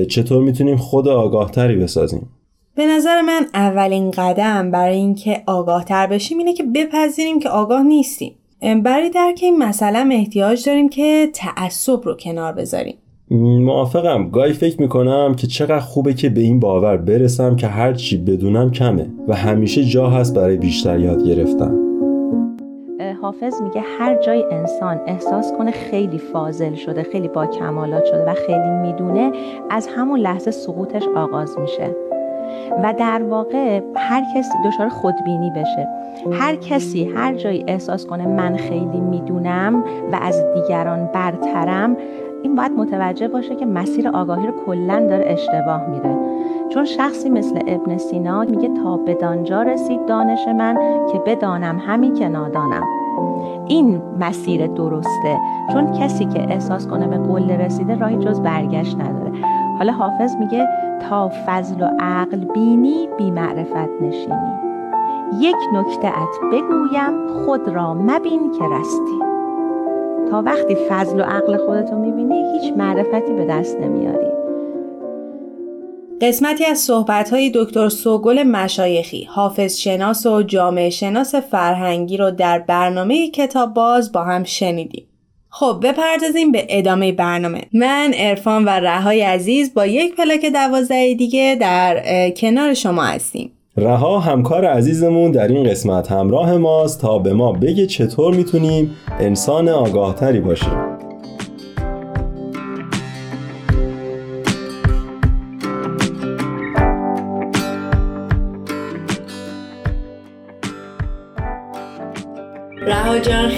چطور 0.10 0.44
می‌تونیم 0.44 0.78
خود 0.78 1.08
آگاهتری 1.08 1.76
بسازیم؟ 1.76 2.28
به 2.76 2.86
نظر 2.86 3.22
من 3.22 3.46
اولین 3.54 4.12
قدم 4.12 4.72
برای 4.72 4.96
اینکه 4.96 5.44
آگاه 5.48 5.84
تر 5.84 6.08
بشیم 6.08 6.38
اینه 6.38 6.54
که 6.54 6.64
بپذیریم 6.64 7.40
که 7.40 7.50
آگاه 7.50 7.84
نیستیم. 7.84 8.36
برای 8.84 9.10
درک 9.10 9.40
این 9.42 9.58
مسئله 9.58 10.16
احتیاج 10.16 10.66
داریم 10.66 10.90
که 10.90 11.30
تعصب 11.34 12.00
رو 12.04 12.18
کنار 12.18 12.54
بذاریم. 12.54 12.96
موافقم. 13.60 14.30
گاهی 14.30 14.54
فکر 14.54 14.82
می‌کنم 14.82 15.36
که 15.38 15.48
چقدر 15.48 15.80
خوبه 15.80 16.14
که 16.14 16.30
به 16.30 16.42
این 16.42 16.60
باور 16.60 16.98
برسم 16.98 17.56
که 17.56 17.68
هر 17.68 17.94
چی 17.94 18.18
بدونم 18.18 18.72
کمه 18.72 19.08
و 19.28 19.36
همیشه 19.36 19.84
جا 19.84 20.10
هست 20.10 20.36
برای 20.36 20.58
بیشتر 20.58 21.00
یاد 21.00 21.24
گرفتن. 21.24 21.80
حافظ 23.22 23.62
میگه 23.62 23.82
هر 24.00 24.22
جای 24.22 24.44
انسان 24.52 25.00
احساس 25.08 25.54
کنه 25.58 25.72
خیلی 25.72 26.18
فاضل 26.18 26.76
شده 26.76 27.04
خیلی 27.04 27.28
با 27.28 27.46
کمالات 27.46 28.06
شده 28.06 28.26
و 28.26 28.34
خیلی 28.34 28.70
می‌دونه 28.82 29.32
از 29.70 29.88
همون 29.88 30.20
لحظه 30.20 30.52
سقوطش 30.52 31.04
آغاز 31.16 31.60
میشه. 31.60 31.96
و 32.84 32.94
در 32.94 33.24
واقع 33.24 33.82
هر 33.96 34.24
کسی 34.36 34.54
دچار 34.66 34.90
خودبینی 34.90 35.52
بشه. 35.52 35.88
هر 36.32 36.56
کسی 36.56 37.06
هر 37.16 37.34
جایی 37.34 37.64
احساس 37.68 38.06
کنه 38.06 38.28
من 38.28 38.56
خیلی 38.56 39.00
می‌دونم 39.00 39.84
و 40.12 40.20
از 40.22 40.44
دیگران 40.54 41.10
برترم 41.14 41.98
این 42.44 42.56
باید 42.56 42.72
متوجه 42.72 43.28
باشه 43.28 43.56
که 43.56 43.66
مسیر 43.66 44.08
آگاهی 44.08 44.48
رو 44.48 44.54
کلا 44.66 45.00
داره 45.00 45.26
اشتباه 45.28 45.88
میره 45.88 46.16
چون 46.70 46.86
شخصی 46.86 47.30
مثل 47.30 47.60
ابن 47.68 47.98
سینا 47.98 48.42
میگه 48.44 48.70
تا 48.84 48.98
بدانجا 48.98 49.62
رسید 49.62 50.06
دانش 50.06 50.48
من 50.48 50.78
که 51.12 51.20
بدانم 51.20 51.82
همین 51.88 52.14
که 52.14 52.28
نادانم. 52.28 52.84
این 53.68 54.02
مسیر 54.20 54.68
درسته. 54.68 55.38
چون 55.74 55.92
کسی 55.92 56.26
که 56.26 56.42
احساس 56.42 56.88
کنه 56.88 57.08
به 57.08 57.18
قله 57.18 57.58
رسیده 57.58 57.96
راهی 57.96 58.18
جز 58.18 58.42
برگشت 58.42 58.98
نداره. 59.00 59.32
حالا 59.78 59.94
حافظ 59.94 60.36
میگه 60.36 60.68
تا 61.10 61.32
فضل 61.48 61.82
و 61.82 61.90
عقل 62.00 62.38
بینی 62.38 63.10
بی 63.18 63.32
معرفت 63.32 64.02
نشینی. 64.02 64.54
یک 65.40 65.56
نکته 65.74 66.08
ات 66.08 66.52
بگویم 66.52 67.28
خود 67.28 67.70
را 67.70 67.94
مبین 67.94 68.52
که 68.52 68.66
رستی. 68.66 69.20
تا 70.32 70.42
وقتی 70.42 70.78
فضل 70.90 71.20
و 71.20 71.24
عقل 71.24 71.58
خودتو 71.58 71.96
می‌بینی 71.96 72.60
هیچ 72.60 72.74
معرفتی 72.78 73.34
به 73.34 73.46
دست 73.46 73.78
نمیاری. 73.80 74.28
قسمتی 76.22 76.66
از 76.66 76.78
صحبت‌های 76.78 77.52
دکتر 77.56 77.90
سوگل 77.90 78.44
مشایخی 78.44 79.24
حافظ 79.24 79.78
شناس 79.78 80.26
و 80.26 80.42
جامعه 80.42 80.90
شناس 80.90 81.36
فرهنگی 81.36 82.18
رو 82.18 82.32
در 82.32 82.60
برنامه 82.60 83.30
کتاب 83.30 83.74
باز 83.74 84.12
با 84.12 84.24
هم 84.24 84.44
شنیدیم. 84.44 85.06
خب 85.56 85.80
بپردازیم 85.84 86.52
به 86.52 86.66
ادامه 86.70 87.12
برنامه. 87.12 87.62
من 87.74 88.12
ارفان 88.16 88.66
و 88.66 88.70
رهای 88.70 89.22
عزیز 89.22 89.74
با 89.74 89.86
یک 89.86 90.16
پلاک 90.16 90.46
دوازده 90.54 91.14
دیگه 91.14 91.58
در 91.62 92.30
کنار 92.30 92.74
شما 92.74 93.04
هستیم. 93.04 93.52
رها 93.78 94.20
همکار 94.20 94.66
عزیزمون 94.66 95.32
در 95.32 95.48
این 95.48 95.70
قسمت 95.70 96.12
همراه 96.12 96.58
ماست 96.58 97.02
تا 97.02 97.20
به 97.20 97.34
ما 97.34 97.52
بگه 97.52 97.86
چطور 97.88 98.36
می‌تونیم 98.36 98.96
انسان 99.20 99.70
آگاهتری 99.70 100.40
باشیم. 100.40 100.93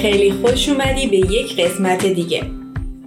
خیلی 0.06 0.32
خوش 0.32 0.70
اومدی 0.70 1.08
به 1.08 1.18
یک 1.18 1.56
قسمت 1.60 2.06
دیگه. 2.06 2.44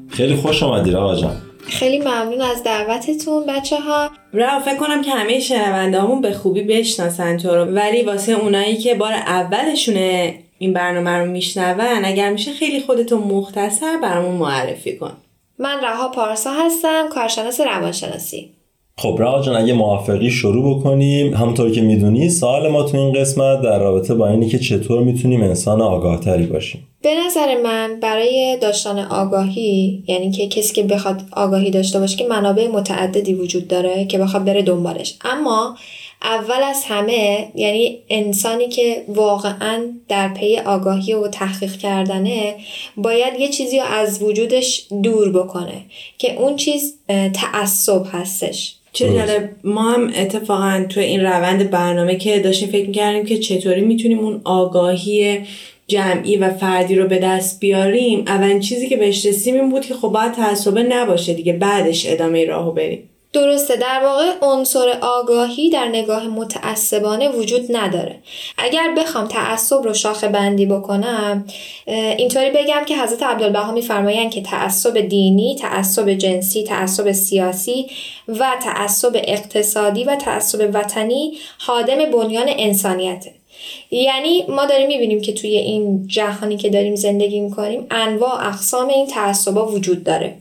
خیلی 0.09 0.37
خوش 0.37 0.63
اومدی 0.63 0.91
رها 0.91 1.15
جان 1.15 1.37
خیلی 1.61 1.99
ممنون 1.99 2.41
از 2.41 2.65
دعوتتون 2.65 3.47
بچه 3.49 3.81
ها 3.81 4.11
رها 4.33 4.61
فکر 4.61 4.77
کنم 4.77 5.03
که 5.03 5.11
همه 5.11 5.41
شنونده 5.41 6.01
همون 6.01 6.21
به 6.21 6.33
خوبی 6.33 6.63
بشناسن 6.63 7.37
تو 7.37 7.55
رو. 7.55 7.65
ولی 7.65 8.03
واسه 8.03 8.33
اونایی 8.33 8.77
که 8.77 8.95
بار 8.95 9.13
اولشونه 9.13 10.35
این 10.59 10.73
برنامه 10.73 11.11
رو 11.11 11.31
میشنون 11.31 12.05
اگر 12.05 12.33
میشه 12.33 12.53
خیلی 12.53 12.81
خودتو 12.81 13.19
مختصر 13.19 13.99
برامون 14.03 14.35
معرفی 14.35 14.97
کن. 14.97 15.13
من 15.59 15.77
رها 15.85 16.09
پارسا 16.09 16.51
هستم 16.53 17.09
کارشناس 17.13 17.61
روانشناسی. 17.61 18.51
خب 18.97 19.17
رها 19.19 19.43
جان 19.43 19.57
اگه 19.57 19.73
موافقی 19.73 20.31
شروع 20.31 20.81
بکنیم. 20.81 21.35
همونطور 21.35 21.71
که 21.71 21.81
می‌دونی 21.81 22.29
سوال 22.29 22.69
ما 22.69 22.83
تو 22.83 22.97
این 22.97 23.13
قسمت 23.13 23.63
در 23.63 23.79
رابطه 23.79 24.15
با 24.15 24.29
اینی 24.29 24.49
که 24.49 24.59
چطور 24.59 25.03
می‌تونیم 25.03 25.43
انسان 25.43 25.83
آگاهتری 25.83 26.47
باشیم. 26.47 26.88
به 27.03 27.15
نظر 27.27 27.63
من 27.63 28.01
برای 28.01 28.59
داشتن 28.61 28.99
آگاهی 28.99 30.03
یعنی 30.09 30.31
که 30.31 30.49
کسی 30.49 30.75
که 30.75 30.83
بخواد 30.83 31.23
آگاهی 31.33 31.71
داشته 31.71 32.01
باشه 32.01 32.17
که 32.17 32.27
منابع 32.27 32.69
متعددی 32.69 33.35
وجود 33.35 33.69
داره 33.69 34.05
که 34.05 34.19
بخواد 34.19 34.45
بره 34.45 34.63
دنبالش. 34.63 35.15
اما 35.25 35.77
اول 36.23 36.63
از 36.63 36.85
همه 36.85 37.49
یعنی 37.55 37.99
انسانی 38.09 38.69
که 38.69 39.05
واقعا 39.09 39.87
در 40.09 40.29
پی 40.29 40.59
آگاهی 40.59 41.13
و 41.15 41.29
تحقیق 41.29 41.77
کردنه 41.77 42.55
باید 42.97 43.41
یه 43.41 43.49
چیزی 43.49 43.79
رو 43.79 43.85
از 43.85 44.23
وجودش 44.23 44.87
دور 45.03 45.33
بکنه 45.33 45.83
که 46.19 46.35
اون 46.35 46.57
چیز 46.57 46.95
تعصب 47.35 48.03
هستش. 48.13 48.75
چه 48.93 49.13
جالب. 49.13 49.51
ما 49.65 49.91
هم 49.91 50.13
اتفاقا 50.17 50.87
تو 50.89 51.01
این 51.01 51.21
روند 51.21 51.71
برنامه 51.71 52.17
که 52.17 52.39
داشتیم 52.39 52.69
فکر 52.69 52.87
می‌کردیم 52.87 53.25
که 53.25 53.39
چطوری 53.39 53.81
می‌تونیم 53.81 54.19
اون 54.19 54.41
آگاهی 54.45 55.41
جمعی 55.88 56.37
و 56.37 56.51
فردی 56.51 56.94
رو 56.94 57.09
به 57.09 57.18
دست 57.18 57.61
بیاریم 57.61 58.24
اولین 58.27 58.61
چیزی 58.61 58.88
که 58.88 58.96
بهش 58.96 59.27
رسیم 59.27 59.55
این 59.55 59.70
بود 59.70 59.87
که 59.87 59.94
خب 59.94 60.09
باید 60.09 60.33
تعصبه 60.33 60.83
نباشه 60.83 61.35
دیگه 61.35 61.53
بعدش 61.53 62.07
ادامه 62.07 62.44
راهو 62.44 62.72
بریم. 62.72 63.09
درسته 63.33 63.77
در 63.77 64.01
واقع 64.05 64.33
عنصر 64.42 64.98
آگاهی 65.01 65.70
در 65.70 65.88
نگاه 65.88 66.29
متعصبانه 66.29 67.29
وجود 67.29 67.77
نداره. 67.77 68.16
اگر 68.59 68.94
بخوام 68.98 69.27
تعصب 69.27 69.83
رو 69.83 69.94
شاخه 69.94 70.29
بندی 70.29 70.66
بکنم 70.66 71.44
اینطوری 71.87 72.51
بگم 72.51 72.83
که 72.87 72.96
حضرت 72.96 73.22
عبدالبها 73.22 73.72
میفرمایند 73.72 74.31
که 74.31 74.42
تعصب 74.42 74.98
دینی 74.98 75.57
تعصب 75.57 76.11
جنسی 76.11 76.64
تعصب 76.64 77.12
سیاسی 77.12 77.87
و 78.29 78.46
تعصب 78.62 79.12
اقتصادی 79.14 80.05
و 80.05 80.16
تعصب 80.16 80.70
وطنی 80.74 81.38
حادم 81.59 82.11
بنیان 82.11 82.46
انسانیته. 82.48 83.38
یعنی 83.90 84.44
ما 84.49 84.66
داریم 84.66 84.87
می‌بینیم 84.87 85.21
که 85.21 85.33
توی 85.33 85.57
این 85.57 86.07
جهانی 86.07 86.57
که 86.57 86.71
داریم 86.71 86.94
زندگی 86.94 87.40
می‌کنیم 87.40 87.87
انواع 87.90 88.47
اقسام 88.47 88.88
این 88.88 89.07
تعصبا 89.07 89.66
وجود 89.66 90.05
داره. 90.05 90.35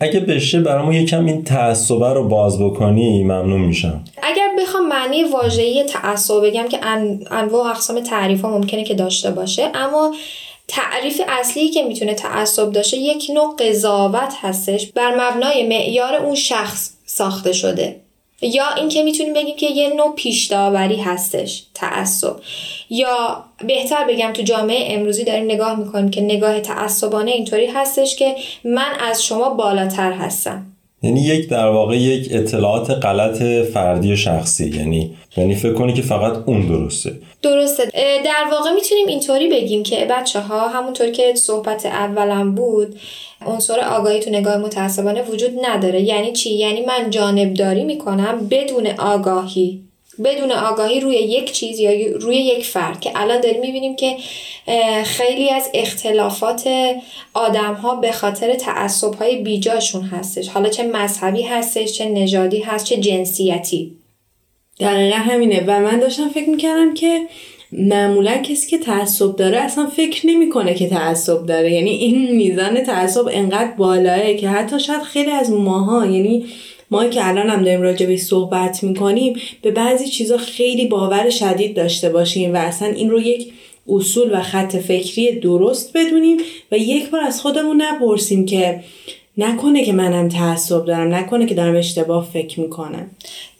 اگه 0.00 0.20
بشه 0.20 0.60
برامون 0.60 0.94
یکم 0.94 1.26
این 1.26 1.44
تعصبه 1.44 2.08
رو 2.08 2.28
باز 2.28 2.60
بکنی 2.62 3.24
ممنون 3.24 3.60
میشم. 3.60 4.04
اگر 4.22 4.48
بخوام 4.58 4.88
معنی 4.88 5.24
واژه‌ای 5.24 5.82
تعصب 5.82 6.46
بگم 6.46 6.68
که 6.68 6.78
انواع 7.30 7.70
اقسام 7.70 8.00
تعریف 8.00 8.42
ها 8.42 8.50
ممکنه 8.50 8.84
که 8.84 8.94
داشته 8.94 9.30
باشه 9.30 9.70
اما 9.74 10.14
تعریف 10.68 11.20
اصلی 11.28 11.68
که 11.68 11.82
می‌تونه 11.82 12.14
تعصب 12.14 12.72
داشته 12.72 12.96
یک 12.96 13.30
نوع 13.34 13.56
قضاوت 13.56 14.32
هستش. 14.40 14.92
بر 14.92 15.14
مبنای 15.14 15.66
معیار 15.68 16.14
اون 16.14 16.34
شخص 16.34 16.90
ساخته 17.06 17.52
شده. 17.52 17.96
یا 18.42 18.74
اینکه 18.76 19.02
می‌تونیم 19.02 19.34
بگیم 19.34 19.56
که 19.56 19.66
یه 19.66 19.88
نوع 19.88 20.14
پیش 20.14 20.46
داوری 20.46 20.96
هستش 20.96 21.62
تعصب. 21.74 22.36
یا 22.90 23.44
بهتر 23.66 24.04
بگم 24.04 24.32
تو 24.32 24.42
جامعه 24.42 24.94
امروزی 24.94 25.24
داریم 25.24 25.44
نگاه 25.44 25.78
می‌کنیم 25.78 26.10
که 26.10 26.20
نگاه 26.20 26.60
تعصبانه 26.60 27.30
اینطوری 27.30 27.66
هستش 27.66 28.16
که 28.16 28.36
من 28.64 28.92
از 29.00 29.24
شما 29.24 29.50
بالاتر 29.50 30.12
هستم. 30.12 30.73
یعنی 31.04 31.20
یک 31.20 31.48
در 31.48 31.66
واقع 31.66 31.96
یک 31.96 32.28
اطلاعات 32.30 32.90
غلط 32.90 33.42
فردی 33.72 34.16
شخصی. 34.16 34.70
یعنی 34.70 35.14
یعنی 35.36 35.54
فکر 35.54 35.72
کنی 35.72 35.92
که 35.92 36.02
فقط 36.02 36.32
اون 36.46 36.66
درسته. 36.66 37.12
درسته. 37.42 37.90
در 38.24 38.44
واقع 38.50 38.70
می‌تونیم 38.70 39.06
اینطوری 39.06 39.48
بگیم 39.48 39.82
که 39.82 40.06
بچه 40.10 40.40
ها 40.40 40.68
همونطور 40.68 41.10
که 41.10 41.34
صحبت 41.34 41.86
اولم 41.86 42.54
بود 42.54 42.98
عنصر 43.46 43.80
آگاهی 43.80 44.20
تو 44.20 44.30
نگاه 44.30 44.56
متعصبانه 44.56 45.22
وجود 45.22 45.50
نداره. 45.62 46.02
یعنی 46.02 46.32
چی؟ 46.32 46.54
یعنی 46.54 46.84
من 46.86 47.10
جانبداری 47.10 47.84
می‌کنم 47.84 48.48
بدون 48.50 48.86
آگاهی. 48.86 49.80
بدون 50.24 50.52
آگاهی 50.52 51.00
روی 51.00 51.14
یک 51.14 51.52
چیز 51.52 51.78
یا 51.78 52.16
روی 52.20 52.36
یک 52.36 52.66
فرد 52.66 53.00
که 53.00 53.10
الان 53.14 53.40
داریم 53.40 53.60
می‌بینیم 53.60 53.96
که 53.96 54.16
خیلی 55.04 55.50
از 55.50 55.70
اختلافات 55.74 56.68
آدم 57.34 57.74
ها 57.74 57.94
به 57.94 58.12
خاطر 58.12 58.54
تعصب 58.54 59.14
های 59.14 59.36
بیجاشون 59.36 60.02
هستش. 60.02 60.48
حالا 60.48 60.68
چه 60.68 60.82
مذهبی 60.82 61.42
هستش 61.42 61.92
چه 61.92 62.08
نژادی 62.08 62.60
هست 62.60 62.84
چه 62.84 62.96
جنسیتی. 62.96 63.96
دقیقا 64.80 65.16
همینه. 65.16 65.64
و 65.66 65.80
من 65.80 65.98
داشتم 65.98 66.28
فکر 66.28 66.48
می‌کردم 66.48 66.94
که 66.94 67.20
معمولا 67.72 68.36
کسی 68.36 68.70
که 68.70 68.78
تعصب 68.78 69.36
داره 69.36 69.58
اصلا 69.58 69.86
فکر 69.86 70.26
نمی‌کنه 70.26 70.74
که 70.74 70.88
تعصب 70.88 71.46
داره. 71.46 71.72
یعنی 71.72 71.90
این 71.90 72.36
میزان 72.36 72.80
تعصب 72.80 73.28
انقدر 73.32 73.70
بالاه 73.78 74.34
که 74.34 74.48
حتی 74.48 74.80
شاید 74.80 75.02
خیلی 75.02 75.30
از 75.30 75.52
ماها 75.52 76.06
یعنی 76.06 76.44
ما 76.90 77.08
که 77.08 77.28
الان 77.28 77.50
هم 77.50 77.62
داریم 77.62 77.82
راجع 77.82 78.06
به 78.06 78.16
صحبت 78.16 78.82
می‌کنیم 78.82 79.36
به 79.62 79.70
بعضی 79.70 80.08
چیزا 80.08 80.36
خیلی 80.36 80.86
باور 80.86 81.30
شدید 81.30 81.76
داشته 81.76 82.08
باشیم 82.08 82.54
و 82.54 82.56
اصلا 82.56 82.88
این 82.88 83.10
رو 83.10 83.20
یک 83.20 83.52
اصول 83.88 84.38
و 84.38 84.42
خط 84.42 84.76
فکری 84.76 85.40
درست 85.40 85.96
بدونیم 85.96 86.36
و 86.72 86.78
یک 86.78 87.10
بار 87.10 87.20
از 87.20 87.40
خودمون 87.40 87.82
نپرسیم 87.82 88.46
که 88.46 88.80
نکنه 89.38 89.84
که 89.84 89.92
منم 89.92 90.28
تعصب 90.28 90.84
دارم 90.84 91.14
نکنه 91.14 91.46
که 91.46 91.54
دارم 91.54 91.76
اشتباه 91.76 92.28
فکر 92.32 92.60
می‌کنم. 92.60 93.10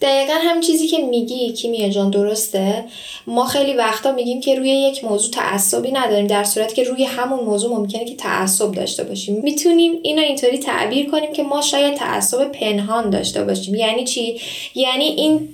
دقیقا 0.01 0.35
هم 0.41 0.61
چیزی 0.61 0.87
که 0.87 0.99
میگی 0.99 1.53
کیمیا 1.53 1.89
جان 1.89 2.11
درسته؟ 2.11 2.85
ما 3.27 3.45
خیلی 3.45 3.73
وقتا 3.73 4.13
میگیم 4.13 4.41
که 4.41 4.55
روی 4.55 4.71
یک 4.71 5.05
موضوع 5.05 5.31
تعصبی 5.31 5.93
نداریم 5.93 6.27
در 6.27 6.45
صورتی 6.45 6.75
که 6.75 6.91
روی 6.91 7.05
همون 7.05 7.41
موضوع 7.41 7.77
ممکنه 7.77 8.05
که 8.05 8.15
تعصب 8.15 8.73
داشته 8.73 9.05
باشیم. 9.05 9.41
می‌تونیم 9.43 9.93
اینو 10.03 10.23
اینطوری 10.23 10.59
تعبیر 10.59 11.11
کنیم 11.11 11.33
که 11.33 11.43
ما 11.43 11.61
شاید 11.61 11.95
تعصب 11.95 12.45
پنهان 12.45 13.11
داشته 13.11 13.45
باشیم. 13.45 13.75
یعنی 13.75 14.05
چی؟ 14.05 14.41
یعنی 14.75 15.05
این 15.05 15.49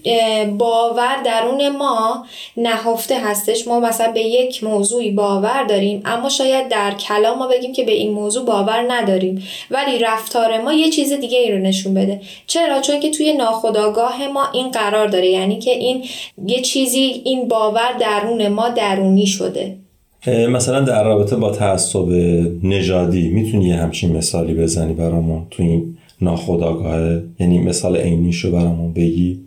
باور 0.59 1.23
درون 1.25 1.69
ما 1.69 2.27
نهفته 2.57 3.19
هستش. 3.19 3.69
ما 3.69 3.81
مثلا 3.81 4.13
به 4.13 4.21
یک 4.21 4.65
موضوعی 4.65 5.11
باور 5.11 5.65
داریم 5.65 6.03
اما 6.05 6.29
شاید 6.29 6.69
در 6.69 6.95
کلام 6.95 7.39
ما 7.39 7.47
بگیم 7.47 7.73
که 7.73 7.85
به 7.85 7.93
این 7.93 8.13
موضوع 8.13 8.45
باور 8.45 8.93
نداریم. 8.93 9.49
ولی 9.71 9.99
رفتار 10.13 10.61
ما 10.61 10.73
یه 10.73 10.91
چیز 10.91 11.13
دیگه 11.13 11.39
ای 11.39 11.53
رو 11.53 11.59
نشون 11.59 11.95
بده. 11.95 12.21
چرا؟ 12.47 12.81
چون 12.81 13.01
که 13.01 13.11
توی 13.11 13.33
ناخودآگاه 13.33 14.29
ما 14.35 14.43
این 14.55 14.71
قرار 14.71 15.07
داره 15.07 15.29
یعنی 15.29 15.59
که 15.59 15.71
این 15.71 16.05
یه 16.47 16.61
چیزی 16.61 17.23
این 17.25 17.49
باور 17.49 17.93
درون 18.01 18.49
ما 18.49 18.69
درونی 18.69 19.27
شده. 19.27 19.77
مثلا 20.27 20.81
در 20.81 21.05
رابطه 21.05 21.37
با 21.37 21.51
تعصب 21.51 22.09
نژادی 22.63 23.29
می‌تونی 23.29 23.65
یه 23.65 23.75
همچین 23.75 24.17
مثالی 24.17 24.55
بزنی 24.55 24.93
برامون 24.93 25.47
تو 25.51 25.63
این 25.63 25.97
ناخودآگاه؟ 26.21 27.21
یعنی 27.41 27.59
مثال 27.59 27.97
عینیشو 27.97 28.53
برامون 28.53 28.93
بگی. 28.93 29.41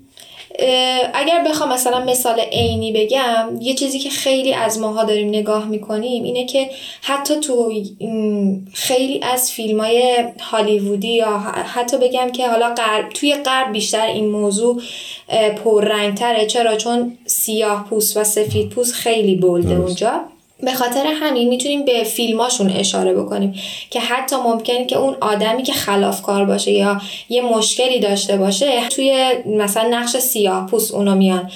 اگر 1.14 1.44
بخوام 1.48 1.74
مثلا 1.74 2.06
مثال 2.06 2.40
عینی 2.40 2.92
بگم 2.92 3.58
یه 3.62 3.74
چیزی 3.74 4.00
که 4.00 4.10
خیلی 4.10 4.54
از 4.54 4.80
ماها 4.80 5.04
داریم 5.04 5.28
نگاه 5.28 5.68
می‌کنیم 5.68 6.24
اینه 6.24 6.46
که 6.46 6.70
حتی 7.02 7.40
تو 7.40 7.74
خیلی 8.74 9.20
از 9.24 9.52
فیلم 9.52 9.80
های 9.80 10.24
هالیوودی 10.40 11.14
یا 11.14 11.38
حتی 11.74 11.98
بگم 11.98 12.32
که 12.32 12.50
حالا 12.50 12.74
غرب 12.74 13.10
توی 13.10 13.36
غرب 13.36 13.72
بیشتر 13.72 14.06
این 14.06 14.30
موضوع 14.30 14.82
پررنگتره. 15.64 16.46
چرا؟ 16.46 16.76
چون 16.76 17.18
سیاه 17.26 17.86
پوست 17.90 18.18
و 18.18 18.24
سفید 18.24 18.70
پوست 18.70 18.94
خیلی 18.94 19.36
بلده 19.36 19.76
اونجا. 19.76 20.33
به 20.60 20.74
خاطر 20.74 21.04
همین 21.14 21.50
می‌تونیم 21.50 21.86
به 21.86 22.04
فیلماشون 22.04 22.70
اشاره 22.70 23.14
بکنیم 23.14 23.54
که 23.90 24.00
حتی 24.00 24.36
ممکنه 24.36 24.86
که 24.86 24.98
اون 24.98 25.16
آدمی 25.22 25.64
که 25.64 25.74
خلافکار 25.74 26.46
باشه 26.46 26.72
یا 26.72 27.02
یه 27.30 27.42
مشکلی 27.42 28.00
داشته 28.00 28.38
باشه 28.38 28.88
توی 28.90 29.34
مثلا 29.46 29.90
نقش 29.92 30.18
سیاه 30.18 30.68
پوست 30.68 30.94
اونو 30.94 31.16
میان 31.16 31.50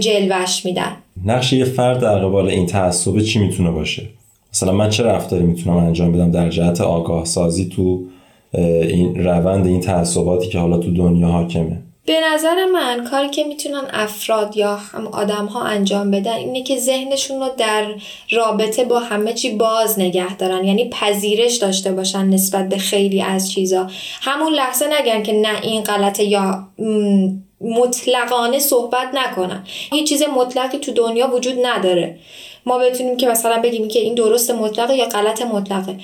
جلوش 0.00 0.64
میدن. 0.64 0.96
نقش 1.24 1.52
یه 1.52 1.64
فرد 1.64 2.00
در 2.00 2.18
قبال 2.18 2.48
این 2.48 2.66
تعصبه 2.66 3.22
چی 3.22 3.38
می‌تونه 3.38 3.70
باشه؟ 3.70 4.02
مثلا 4.54 4.72
من 4.72 4.90
چه 4.90 5.02
رفتاری 5.02 5.42
می‌تونم 5.42 5.76
انجام 5.76 6.12
بدم 6.12 6.30
در 6.30 6.50
جهت 6.50 6.80
آگاه 6.80 7.24
سازی 7.24 7.68
تو 7.68 8.02
این 8.54 9.24
روند 9.24 9.66
این 9.66 9.80
تعصباتی 9.80 10.48
که 10.48 10.58
حالا 10.58 10.78
تو 10.78 10.90
دنیا 10.90 11.28
حاکمه؟ 11.28 11.78
به 12.06 12.20
نظر 12.32 12.66
من 12.66 13.04
کاری 13.04 13.30
که 13.30 13.44
می‌تونن 13.44 13.82
افراد 13.92 14.56
یا 14.56 14.76
هم 14.76 15.06
آدم 15.06 15.46
ها 15.46 15.62
انجام 15.62 16.10
بدن 16.10 16.34
اینه 16.34 16.62
که 16.62 16.78
ذهنشون 16.78 17.40
رو 17.40 17.48
در 17.56 17.94
رابطه 18.30 18.84
با 18.84 18.98
همه 18.98 19.32
چی 19.32 19.50
باز 19.50 20.00
نگه 20.00 20.36
دارن. 20.36 20.64
یعنی 20.64 20.90
پذیرش 20.90 21.56
داشته 21.56 21.92
باشن 21.92 22.26
نسبت 22.26 22.68
به 22.68 22.78
خیلی 22.78 23.22
از 23.22 23.52
چیزا. 23.52 23.86
همون 24.20 24.52
لحظه 24.52 24.86
نگن 25.00 25.22
که 25.22 25.32
نه 25.32 25.60
این 25.62 25.82
غلطه 25.82 26.24
یا 26.24 26.68
مطلقانه 27.60 28.58
صحبت 28.58 29.08
نکنن. 29.14 29.64
هیچ 29.66 30.08
چیز 30.08 30.22
مطلقی 30.22 30.78
تو 30.78 30.92
دنیا 30.92 31.34
وجود 31.34 31.66
نداره. 31.66 32.18
ما 32.66 32.78
بتونیم 32.78 33.16
که 33.16 33.28
مثلا 33.28 33.60
بگیم 33.62 33.88
که 33.88 33.98
این 33.98 34.14
درست 34.14 34.50
مطلقه 34.50 34.96
یا 34.96 35.04
غلط 35.04 35.42
مطلقه. 35.42 35.96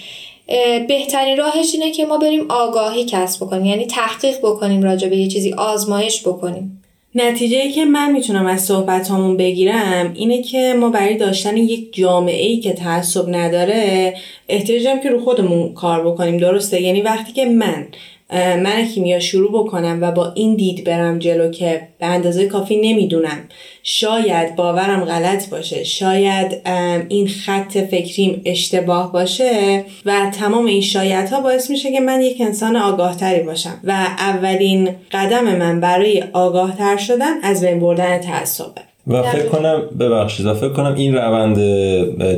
بهترین 0.88 1.36
راهش 1.36 1.74
اینه 1.74 1.90
که 1.90 2.06
ما 2.06 2.18
بریم 2.18 2.50
آگاهی 2.50 3.04
کسب 3.04 3.46
بکنیم. 3.46 3.64
یعنی 3.64 3.86
تحقیق 3.86 4.38
بکنیم 4.38 4.82
راجع 4.82 5.08
به 5.08 5.16
یه 5.16 5.28
چیزی 5.28 5.52
آزمایش 5.52 6.22
بکنیم. 6.22 6.82
نتیجه 7.14 7.70
که 7.70 7.84
من 7.84 8.12
می‌تونم 8.12 8.46
از 8.46 8.64
صحبت 8.64 9.10
همون 9.10 9.36
بگیرم 9.36 10.12
اینه 10.14 10.42
که 10.42 10.74
ما 10.80 10.88
برای 10.88 11.16
داشتن 11.16 11.56
یک 11.56 11.94
جامعه 11.94 12.46
ای 12.46 12.60
که 12.60 12.72
تعصب 12.72 13.28
نداره 13.28 14.14
احتیاجم 14.48 15.00
که 15.00 15.10
رو 15.10 15.20
خودمون 15.24 15.74
کار 15.74 16.10
بکنیم. 16.10 16.38
درسته؟ 16.38 16.82
یعنی 16.82 17.02
وقتی 17.02 17.32
که 17.32 17.44
من 17.44 17.86
من 18.32 18.88
کیمیا 18.94 19.20
شروع 19.20 19.64
بکنم 19.64 19.98
و 20.02 20.12
با 20.12 20.32
این 20.34 20.54
دید 20.54 20.84
برم 20.84 21.18
جلو 21.18 21.50
که 21.50 21.88
به 21.98 22.06
اندازه 22.06 22.46
کافی 22.46 22.76
نمی‌دونم. 22.76 23.48
شاید 23.82 24.56
باورم 24.56 25.04
غلط 25.04 25.50
باشه. 25.50 25.84
شاید 25.84 26.68
این 27.08 27.28
خط 27.28 27.78
فکریم 27.78 28.42
اشتباه 28.44 29.12
باشه 29.12 29.84
و 30.04 30.30
تمام 30.30 30.66
این 30.66 30.82
شایدها 30.82 31.40
باعث 31.40 31.70
میشه 31.70 31.92
که 31.92 32.00
من 32.00 32.20
یک 32.20 32.40
انسان 32.40 32.76
آگاهتری 32.76 33.42
باشم 33.42 33.80
و 33.84 33.90
اولین 34.18 34.90
قدم 35.12 35.44
من 35.56 35.80
برای 35.80 36.24
آگاهتر 36.32 36.96
شدن 36.96 37.40
از 37.42 37.64
بین 37.64 37.80
بردن 37.80 38.18
تعصبه. 38.18 38.87
و 39.08 39.22
فکر 39.22 39.46
کنم 39.46 39.82
ببخشید 40.00 40.46
و 40.46 40.54
فکر 40.54 40.68
کنم 40.68 40.94
این 40.94 41.14
روند 41.14 41.58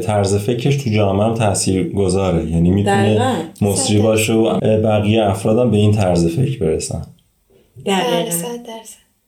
طرز 0.00 0.36
فکرش 0.36 0.76
تو 0.76 0.90
جامعه 0.90 1.26
هم 1.26 1.34
تاثیر 1.34 1.92
گذاره 1.92 2.50
یعنی 2.50 2.70
می‌تونه 2.70 3.36
مصری 3.60 3.98
باشه 3.98 4.32
و 4.32 4.58
بقیه 4.60 5.24
افرادم 5.24 5.70
به 5.70 5.76
این 5.76 5.92
طرز 5.92 6.26
فکر 6.26 6.58
برسن. 6.58 7.02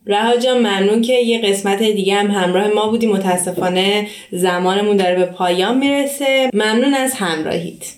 رها 0.07 0.37
جان 0.37 0.59
ممنون 0.59 1.02
که 1.02 1.12
یه 1.12 1.40
قسمت 1.40 1.83
دیگه 1.83 2.14
هم 2.14 2.31
همراه 2.31 2.68
ما 2.68 2.88
بودی. 2.90 3.07
متاسفانه 3.07 4.07
زمانمون 4.33 4.96
داره 4.96 5.16
به 5.16 5.24
پایان 5.24 5.78
می‌رسه. 5.78 6.50
ممنون 6.55 6.94
از 6.94 7.12
همراهیت. 7.14 7.94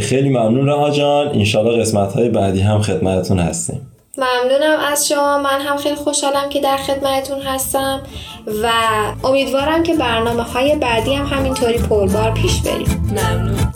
خیلی 0.00 0.28
ممنون 0.28 0.66
رها 0.66 0.90
جان. 0.90 1.28
انشالله 1.28 1.80
قسمت 1.80 2.12
های 2.12 2.28
بعدی 2.28 2.60
هم 2.60 2.82
خدمتتون 2.82 3.38
هستیم. 3.38 3.80
ممنونم 4.18 4.80
از 4.92 5.08
شما. 5.08 5.38
من 5.38 5.60
هم 5.60 5.76
خیلی 5.76 5.96
خوشحالم 5.96 6.48
که 6.48 6.60
در 6.60 6.76
خدمتتون 6.76 7.42
هستم 7.42 8.02
و 8.62 8.70
امیدوارم 9.24 9.82
که 9.82 9.94
برنامه 9.94 10.42
های 10.42 10.76
بعدی 10.76 11.14
هم 11.14 11.26
همینطوری 11.26 11.78
پربار 11.78 12.30
پیش 12.30 12.62
بریم. 12.62 13.08
ممنون. 13.10 13.72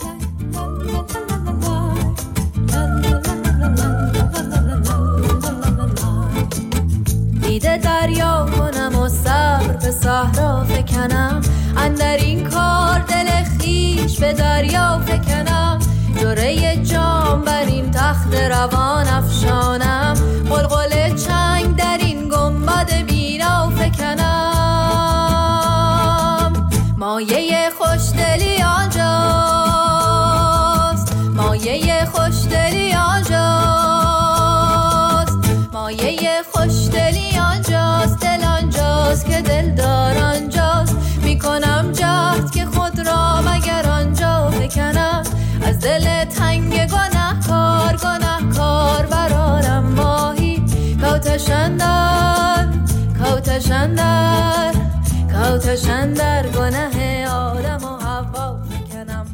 دیده 7.42 7.76
دریا 7.76 8.46
کنم 8.58 8.98
و 8.98 9.08
سر 9.08 9.62
به 9.82 9.90
صحرا 9.90 10.64
فکنم. 10.64 11.40
اندر 11.76 12.16
این 12.16 12.50
کار 12.50 12.98
دل 12.98 13.26
خیش 13.58 14.18
به 14.20 14.32
دریا 14.32 15.02
فکنم. 15.06 15.78
جره 16.20 16.76
جام 16.76 17.42
بر 17.42 17.64
این 17.66 17.90
تخت 17.90 18.34
روان 18.34 19.06
افشانم. 19.06 20.19
خوشدلی 36.90 37.38
آنجاست 37.38 38.20
دل 38.20 38.44
آنجاست 38.44 39.26
که 39.26 39.40
دلدار 39.40 40.16
آنجاست. 40.16 40.96
می‌کنم 41.22 41.92
جهد 41.92 42.50
که 42.50 42.64
خود 42.64 43.06
را 43.06 43.40
مگر 43.40 43.86
آنجا 43.88 44.50
بکنم. 44.60 45.22
از 45.66 45.80
دل 45.80 46.24
تنگ 46.24 46.86
گناه 46.86 47.40
کار 47.48 47.96
گناه 47.96 48.40
کار 48.56 49.06
برارم 49.06 49.84
ماهی 49.84 50.64
کوتشندر 51.02 52.66
کوتشندر 53.18 54.72
کوتشندر 55.32 56.46
گناه 56.46 57.26
آدم 57.26 57.84
و 57.84 57.98
فکنم 58.64 59.26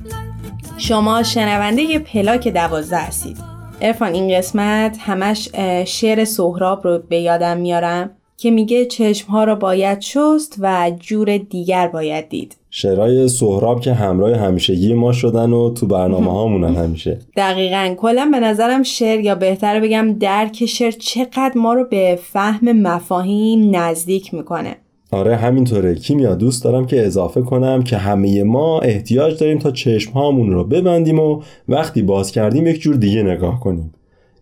شما 0.78 1.22
شنونده 1.22 1.98
پلاک 1.98 2.48
دوازده 2.48 2.98
هستید. 2.98 3.55
ارفان 3.80 4.12
این 4.12 4.38
قسمت 4.38 4.98
همش 5.00 5.48
شعر 5.86 6.24
سهراب 6.24 6.86
رو 6.86 6.98
به 7.08 7.20
یادم 7.20 7.56
میارم 7.56 8.10
که 8.36 8.50
میگه 8.50 8.86
چشم 8.86 9.28
ها 9.28 9.44
رو 9.44 9.56
باید 9.56 10.00
شست 10.00 10.56
و 10.58 10.92
جور 11.00 11.36
دیگر 11.36 11.88
باید 11.88 12.28
دید. 12.28 12.56
شعرهای 12.70 13.28
سهراب 13.28 13.80
که 13.80 13.92
همراه 13.94 14.36
همیشگی 14.36 14.94
ما 14.94 15.12
شدن 15.12 15.52
و 15.52 15.70
تو 15.70 15.86
برنامه 15.86 16.30
هامونن 16.38 16.76
همیشه. 16.76 17.18
دقیقا. 17.36 17.94
کلا 17.98 18.28
به 18.32 18.40
نظرم 18.40 18.82
شعر 18.82 19.20
یا 19.20 19.34
بهتر 19.34 19.80
بگم 19.80 20.12
درک 20.12 20.66
شعر 20.66 20.90
چقدر 20.90 21.52
ما 21.56 21.74
رو 21.74 21.84
به 21.84 22.18
فهم 22.22 22.72
مفاهیم 22.72 23.76
نزدیک 23.76 24.34
می‌کنه. 24.34 24.76
آره 25.10 25.36
همینطوره. 25.36 25.94
کیمیا 25.94 26.34
دوست 26.34 26.64
دارم 26.64 26.86
که 26.86 27.06
اضافه 27.06 27.42
کنم 27.42 27.82
که 27.82 27.96
همه 27.96 28.42
ما 28.42 28.80
احتیاج 28.80 29.38
داریم 29.38 29.58
تا 29.58 29.70
چشم 29.70 30.12
هامون 30.12 30.50
رو 30.50 30.64
ببندیم 30.64 31.18
و 31.18 31.42
وقتی 31.68 32.02
باز 32.02 32.30
کردیم 32.30 32.66
یک 32.66 32.80
جور 32.80 32.96
دیگه 32.96 33.22
نگاه 33.22 33.60
کنیم. 33.60 33.92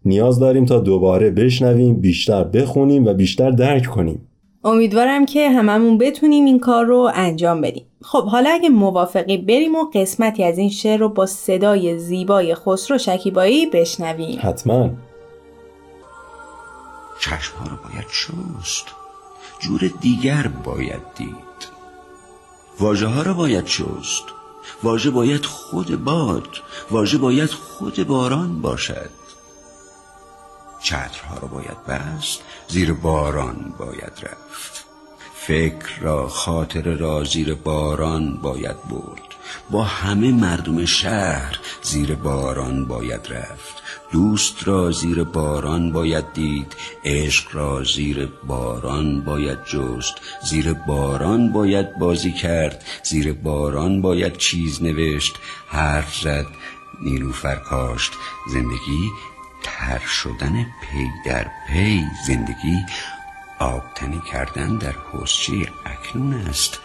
نیاز 0.04 0.38
داریم 0.38 0.64
تا 0.64 0.80
دوباره 0.80 1.30
بشنویم 1.30 1.94
بیشتر 1.94 2.44
بخونیم 2.44 3.06
و 3.06 3.14
بیشتر 3.14 3.50
درک 3.50 3.86
کنیم. 3.86 4.28
امیدوارم 4.64 5.26
که 5.26 5.50
هممون 5.50 5.98
بتونیم 5.98 6.44
این 6.44 6.58
کار 6.58 6.84
رو 6.84 7.10
انجام 7.14 7.60
بدیم. 7.60 7.84
خب 8.02 8.24
حالا 8.24 8.50
اگه 8.50 8.68
موافقی 8.68 9.38
بریم 9.38 9.74
و 9.74 9.84
قسمتی 9.94 10.44
از 10.44 10.58
این 10.58 10.70
شعر 10.70 11.00
رو 11.00 11.08
با 11.08 11.26
صدای 11.26 11.98
زیبای 11.98 12.54
خسرو 12.54 12.98
شکیبایی 12.98 13.66
بشنویم. 13.66 14.38
حتما. 14.42 14.90
چشم 17.20 17.56
ها 17.56 17.64
رو 17.70 17.76
باید 17.76 18.06
شست 18.10 19.03
جور 19.64 19.88
دیگر 20.00 20.46
باید 20.46 21.02
دید. 21.14 21.68
واژه 22.80 23.06
ها 23.06 23.22
رو 23.22 23.34
باید 23.34 23.66
شست. 23.66 24.24
واژه 24.82 25.10
باید 25.10 25.44
خود 25.44 26.04
باد. 26.04 26.48
واژه 26.90 27.18
باید 27.18 27.50
خود 27.50 28.06
باران 28.06 28.60
باشد. 28.62 29.10
چترها 30.82 31.38
رو 31.38 31.48
باید 31.48 31.86
بست. 31.86 32.40
زیر 32.68 32.92
باران 32.92 33.74
باید 33.78 34.12
رفت. 34.22 34.84
فکر 35.34 36.00
را 36.00 36.28
خاطر 36.28 36.82
را 36.82 37.24
زیر 37.24 37.54
باران 37.54 38.36
باید 38.36 38.82
برد. 38.82 39.34
با 39.70 39.82
همه 39.84 40.32
مردم 40.32 40.84
شهر 40.84 41.60
زیر 41.82 42.14
باران 42.14 42.84
باید 42.84 43.26
رفت. 43.32 43.83
دوست 44.14 44.68
را 44.68 44.90
زیر 44.90 45.24
باران 45.24 45.92
باید 45.92 46.32
دید 46.32 46.76
عشق 47.04 47.54
را 47.54 47.84
زیر 47.84 48.26
باران 48.46 49.24
باید 49.24 49.64
جست. 49.64 50.14
زیر 50.42 50.72
باران 50.72 51.52
باید 51.52 51.98
بازی 51.98 52.32
کرد 52.32 52.84
زیر 53.02 53.32
باران 53.32 54.02
باید 54.02 54.36
چیز 54.36 54.82
نوشت. 54.82 55.34
حرف 55.68 56.16
زد 56.16 56.46
نیلوفر 57.02 57.56
کاشت 57.56 58.12
زندگی 58.52 59.10
تر 59.62 59.98
شدن 59.98 60.52
پی 60.62 61.10
در 61.26 61.46
پی. 61.68 62.04
زندگی 62.26 62.76
آبتنی 63.58 64.22
کردن 64.32 64.76
در 64.76 64.94
حسچه 65.12 65.52
اکنون 65.86 66.34
است. 66.34 66.80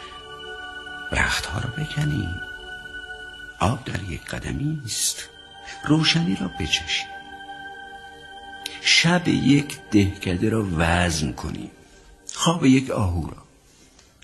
رختها 1.12 1.60
را 1.60 1.70
بکنیم 1.70 2.42
آب 3.60 3.84
در 3.86 4.04
یک 4.04 4.26
قدمی 4.26 4.82
است. 4.86 5.30
روشنی 5.88 6.38
را 6.42 6.48
بچشیم 6.60 7.19
شب 8.82 9.28
یک 9.28 9.78
دهکده 9.92 10.50
را 10.50 10.68
وزن 10.78 11.32
کنیم. 11.32 11.72
خواب 12.34 12.66
یک 12.66 12.92
آهو 12.92 13.28
را. 13.28 13.38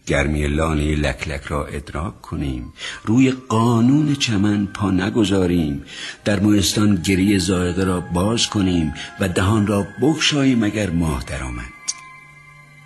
گرمی 0.06 0.48
لانه 0.48 0.96
لکلک 0.96 1.44
را 1.44 1.66
ادراک 1.66 2.22
کنیم. 2.22 2.74
روی 3.04 3.32
قانون 3.32 4.16
چمن 4.16 4.66
پا 4.66 4.92
نگذاریم. 4.92 5.86
در 6.26 6.40
موستان 6.40 6.96
گریه 6.96 7.40
زایده 7.40 7.84
را 7.84 8.00
باز 8.02 8.48
کنیم 8.48 8.94
و 9.20 9.30
دهان 9.30 9.68
را 9.68 9.88
بگشاییم 10.02 10.64
اگر 10.64 10.90
ماه 10.90 11.24
درآمد 11.24 11.66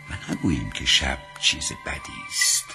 و 0.10 0.32
نگوییم 0.32 0.71
که 0.73 0.86
شب 0.86 1.17
چیز 1.41 1.71
بدی 1.86 2.19
است. 2.29 2.65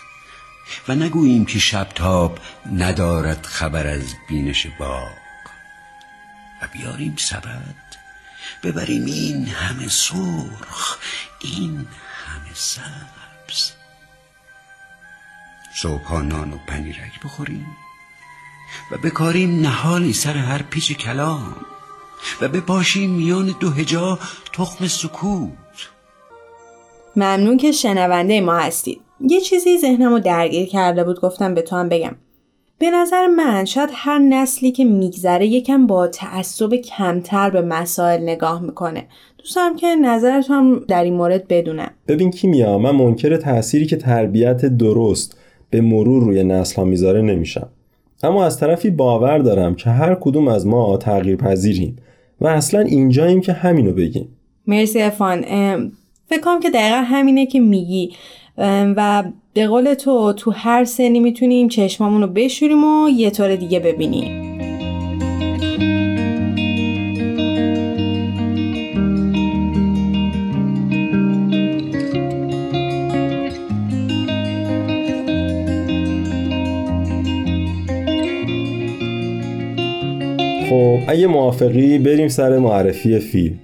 و 0.88 0.94
نگوییم 0.94 1.44
که 1.44 1.59
شب 1.59 1.88
تاب 1.94 2.38
ندارد 2.72 3.46
خبر 3.46 3.87
از 3.87 4.14
بینش 4.28 4.66
باغ. 4.78 5.12
و 6.62 6.68
بیاریم 6.72 7.16
سبد 7.18 8.04
ببریم 8.64 9.05
این 9.05 9.46
همه 9.46 9.88
سرخ 9.88 10.98
این 11.40 11.87
همه 12.27 12.55
سبز. 12.55 13.72
صبحها 15.77 16.22
نان 16.22 16.53
و 16.53 16.59
پنیرک 16.66 17.20
بخوریم 17.24 17.66
و 18.90 18.98
بکاریم 18.98 19.61
نهالی 19.61 20.12
سر 20.12 20.37
هر 20.37 20.62
پیچ 20.62 20.92
کلام 20.92 21.57
و 22.40 22.48
بپاشیم 22.48 23.11
میان 23.11 23.55
دو 23.61 23.70
هجا 23.70 24.18
تخم 24.53 24.88
سکوت. 24.88 25.90
ممنون 27.16 27.57
که 27.57 27.72
شنونده 27.72 28.40
ما 28.40 28.59
هستید. 28.59 29.00
یه 29.20 29.40
چیزی 29.40 29.79
ذهنمو 29.79 30.18
درگیر 30.18 30.68
کرده 30.68 31.05
بود 31.05 31.20
گفتم 31.20 31.55
به 31.55 31.62
تو 31.62 31.77
هم 31.77 31.88
بگم. 31.88 32.16
به 32.78 32.90
نظر 32.90 33.26
من 33.26 33.64
شاید 33.64 33.90
هر 33.92 34.18
نسلی 34.18 34.72
که 34.72 34.84
میگذره 34.84 35.46
یکم 35.46 35.87
با 35.87 36.06
تعصب 36.06 36.74
کمتر 36.74 37.50
به 37.50 37.62
مسائل 37.62 38.22
نگاه 38.22 38.62
می‌کنه. 38.62 39.06
دوست 39.38 39.56
دارم 39.56 39.76
که 39.76 39.87
نظرت 39.94 40.50
هم 40.50 40.84
در 40.88 41.04
این 41.04 41.14
مورد 41.14 41.48
بدونم. 41.48 41.90
ببین 42.08 42.30
کیمیا 42.30 42.78
من 42.78 42.90
منکر 42.90 43.37
تأثیری 43.37 43.87
که 43.87 43.96
تربیت 43.96 44.64
درست 44.64 45.38
به 45.70 45.80
مرور 45.80 46.22
روی 46.24 46.44
نسل 46.44 46.76
ها 46.76 46.84
می‌ذاره 46.84 47.22
نمیشم. 47.22 47.68
اما 48.22 48.44
از 48.44 48.60
طرفی 48.60 48.90
باور 48.90 49.38
دارم 49.38 49.74
که 49.74 49.90
هر 49.90 50.14
کدوم 50.14 50.48
از 50.48 50.66
ما 50.66 50.96
تغییر 50.96 51.37
پذیریم 51.37 51.96
و 52.40 52.46
اصلا 52.46 52.80
اینجاییم 52.80 53.40
که 53.40 53.52
همینو 53.52 53.92
بگیم. 53.92 54.28
مرسی 54.66 55.02
افان. 55.02 55.40
فکر 56.26 56.40
کنم 56.40 56.60
که 56.60 56.70
دقیقا 56.70 57.02
همینه 57.04 57.46
که 57.46 57.60
میگی. 57.60 58.12
و 58.59 59.25
به 59.55 59.67
قول 59.67 59.95
تو 59.95 60.33
تو 60.33 60.51
هر 60.51 60.85
سنی 60.85 61.21
می‌تونیم 61.21 61.69
چشمامون 61.69 62.21
رو 62.21 62.27
بشوریم 62.27 62.85
و 62.85 63.09
یه 63.09 63.31
طور 63.31 63.57
دیگه 63.57 63.81
ببینیم 63.81 64.45
خب 80.71 80.99
اگه 81.09 81.27
موافقی 81.27 81.99
بریم 81.99 82.29
سر 82.29 82.59
معرفی 82.59 83.19
فیلم 83.19 83.59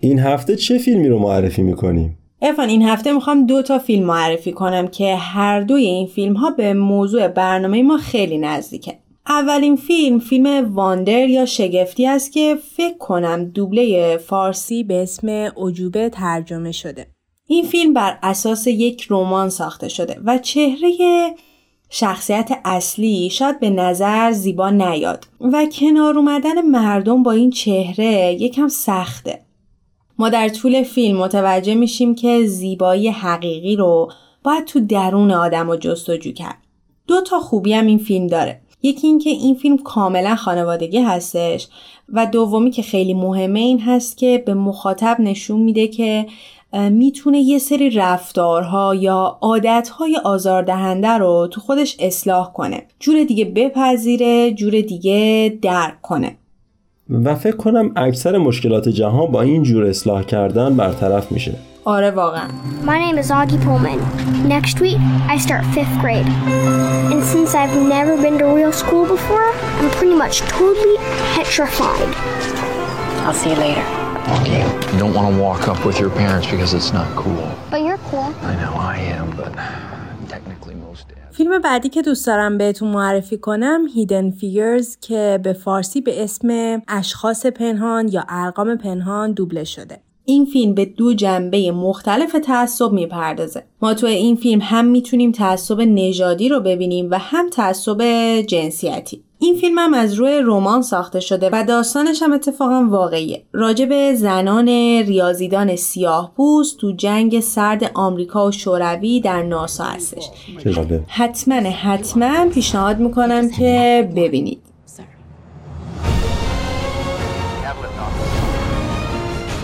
این 0.00 0.18
هفته 0.18 0.56
چه 0.56 0.78
فیلمی 0.78 1.08
رو 1.08 1.18
معرفی 1.18 1.62
می‌کنیم؟ 1.62 2.19
ارفان 2.42 2.68
این 2.68 2.82
هفته 2.82 3.12
می‌خوام 3.12 3.46
دو 3.46 3.62
تا 3.62 3.78
فیلم 3.78 4.06
معرفی 4.06 4.52
کنم 4.52 4.88
که 4.88 5.16
هر 5.16 5.60
دوی 5.60 5.84
این 5.84 6.06
فیلم 6.06 6.34
ها 6.34 6.50
به 6.50 6.74
موضوع 6.74 7.28
برنامه 7.28 7.82
ما 7.82 7.98
خیلی 7.98 8.38
نزدیکه. 8.38 8.98
اولین 9.28 9.76
فیلم 9.76 10.18
فیلم 10.18 10.74
واندر 10.74 11.28
یا 11.28 11.46
شگفتی 11.46 12.06
است 12.06 12.32
که 12.32 12.58
فکر 12.76 12.98
کنم 12.98 13.44
دوبله 13.44 14.16
فارسی 14.16 14.84
به 14.84 15.02
اسم 15.02 15.28
عجوبه 15.56 16.08
ترجمه 16.08 16.72
شده. 16.72 17.06
این 17.46 17.64
فیلم 17.64 17.94
بر 17.94 18.18
اساس 18.22 18.66
یک 18.66 19.06
رمان 19.10 19.48
ساخته 19.48 19.88
شده 19.88 20.20
و 20.24 20.38
چهره 20.38 20.90
شخصیت 21.90 22.50
اصلی 22.64 23.30
شاید 23.30 23.60
به 23.60 23.70
نظر 23.70 24.32
زیبا 24.32 24.70
نیاد 24.70 25.26
و 25.40 25.66
کنار 25.72 26.18
اومدن 26.18 26.60
مردم 26.60 27.22
با 27.22 27.32
این 27.32 27.50
چهره 27.50 28.32
یکم 28.32 28.68
سخته. 28.68 29.40
ما 30.20 30.28
در 30.28 30.48
طول 30.48 30.82
فیلم 30.82 31.18
متوجه 31.18 31.74
میشیم 31.74 32.14
که 32.14 32.46
زیبایی 32.46 33.08
حقیقی 33.08 33.76
رو 33.76 34.10
باید 34.44 34.64
تو 34.64 34.80
درون 34.80 35.30
آدم 35.30 35.70
رو 35.70 35.76
جستجو 35.76 36.32
کرد. 36.32 36.58
دو 37.06 37.20
تا 37.20 37.40
خوبی 37.40 37.72
هم 37.72 37.86
این 37.86 37.98
فیلم 37.98 38.26
داره. 38.26 38.60
یکی 38.82 39.06
اینکه 39.06 39.30
این 39.30 39.54
فیلم 39.54 39.78
کاملا 39.78 40.36
خانوادگی 40.36 40.98
هستش 40.98 41.68
و 42.08 42.26
دومی 42.26 42.70
که 42.70 42.82
خیلی 42.82 43.14
مهمه 43.14 43.60
این 43.60 43.80
هست 43.80 44.16
که 44.16 44.42
به 44.46 44.54
مخاطب 44.54 45.16
نشون 45.20 45.60
میده 45.60 45.88
که 45.88 46.26
می‌تونه 46.72 47.40
یه 47.40 47.58
سری 47.58 47.90
رفتارها 47.90 48.94
یا 48.94 49.38
عادتهای 49.40 50.16
آزاردهنده 50.24 51.08
رو 51.08 51.48
تو 51.50 51.60
خودش 51.60 51.96
اصلاح 52.00 52.52
کنه. 52.52 52.86
جور 52.98 53.24
دیگه 53.24 53.44
بپذیره، 53.44 54.52
جور 54.52 54.80
دیگه 54.80 55.58
درک 55.62 56.02
کنه. 56.02 56.36
و 57.10 57.34
فکر 57.34 57.56
کنم 57.56 57.90
اکثر 57.96 58.38
مشکلات 58.38 58.88
جهان 58.88 59.26
با 59.32 59.42
این 59.42 59.62
جور 59.62 59.84
اصلاح 59.84 60.22
کردن 60.22 60.76
برطرف 60.76 61.32
میشه 61.32 61.52
آره 61.84 62.10
واقعا 62.10 62.48
My 62.82 62.98
name 63.04 63.18
is 63.22 63.30
Augie 63.30 63.60
Pullman. 63.64 64.00
Next 64.56 64.76
week, 64.80 65.00
I 65.34 65.36
start 65.46 65.64
fifth 65.76 65.96
grade. 66.02 66.28
And 67.12 67.20
since 67.32 67.50
I've 67.60 67.76
never 67.96 68.14
been 68.24 68.36
to 68.42 68.46
real 68.58 68.72
school 68.82 69.04
before, 69.16 69.46
I'm 69.80 69.90
pretty 69.98 70.16
much 70.24 70.36
totally 70.58 70.96
petrified. 71.36 72.10
I'll 73.24 73.38
see 73.42 73.50
you 73.52 73.60
later. 73.66 73.86
Okay, 74.36 74.62
you 74.92 74.98
don't 75.02 75.14
want 75.18 75.26
to 75.32 75.36
walk 75.46 75.62
up 75.72 75.80
with 75.86 75.96
your 76.02 76.12
parents 76.22 76.46
because 76.52 76.72
it's 76.78 76.92
not 76.98 77.08
cool. 77.22 77.46
But 77.72 77.80
you're 77.86 78.02
cool. 78.10 78.28
I 78.50 78.54
know 78.62 78.74
I 78.92 78.96
فیلم 81.40 81.58
بعدی 81.58 81.88
که 81.88 82.02
دوست 82.02 82.26
دارم 82.26 82.58
بهتون 82.58 82.88
معرفی 82.88 83.38
کنم 83.38 83.86
هیدن 83.94 84.30
فیگرز 84.30 84.96
که 85.00 85.40
به 85.42 85.52
فارسی 85.52 86.00
به 86.00 86.24
اسم 86.24 86.82
اشخاص 86.88 87.46
پنهان 87.46 88.08
یا 88.08 88.24
ارقام 88.28 88.76
پنهان 88.76 89.32
دوبله 89.32 89.64
شده. 89.64 90.00
این 90.24 90.44
فیلم 90.44 90.74
به 90.74 90.84
دو 90.84 91.14
جنبه 91.14 91.72
مختلف 91.72 92.36
تعصب 92.44 92.92
می‌پردازه. 92.92 93.64
ما 93.82 93.94
تو 93.94 94.06
این 94.06 94.36
فیلم 94.36 94.60
هم 94.62 94.84
می‌تونیم 94.84 95.32
تعصب 95.32 95.80
نژادی 95.80 96.48
رو 96.48 96.60
ببینیم 96.60 97.10
و 97.10 97.18
هم 97.18 97.50
تعصب 97.50 98.02
جنسیتی. 98.40 99.24
این 99.42 99.56
فیلم 99.56 99.78
هم 99.78 99.94
از 99.94 100.14
روی 100.14 100.40
رمان 100.44 100.82
ساخته 100.82 101.20
شده 101.20 101.50
و 101.52 101.64
داستانش 101.68 102.22
هم 102.22 102.32
اتفاقا 102.32 102.86
واقعیه. 102.90 103.44
راجع 103.52 103.84
به 103.84 104.14
زنان 104.14 104.68
ریاضیدان 105.06 105.76
سیاه 105.76 106.32
پوست 106.36 106.78
تو 106.78 106.92
جنگ 106.92 107.40
سرد 107.40 107.90
آمریکا 107.94 108.46
و 108.46 108.52
شوروی 108.52 109.20
در 109.20 109.42
ناسا 109.42 109.84
هستش. 109.84 110.30
حتما 111.08 111.54
حتما 111.54 112.48
پیشنهاد 112.48 112.98
می‌کنم 112.98 113.50
که 113.50 114.08
ببینید. 114.16 114.60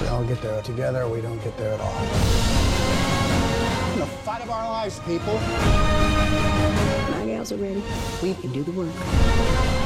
We 0.02 0.08
all 0.08 0.24
get 0.30 0.40
there 0.42 0.62
together, 0.72 1.02
we 1.14 1.20
don't 1.26 1.40
get 1.46 1.54
there 1.60 1.74
at 1.76 1.80
all. 1.86 2.00
The 4.02 4.08
fight 4.26 4.42
of 4.44 4.50
our 4.56 4.66
lives, 4.76 4.96
people. 5.10 5.85
Are 7.52 7.56
ready. 7.58 7.82
We 8.24 8.34
can 8.42 8.50
do 8.58 8.62
the 8.64 8.72
work. 8.72 8.96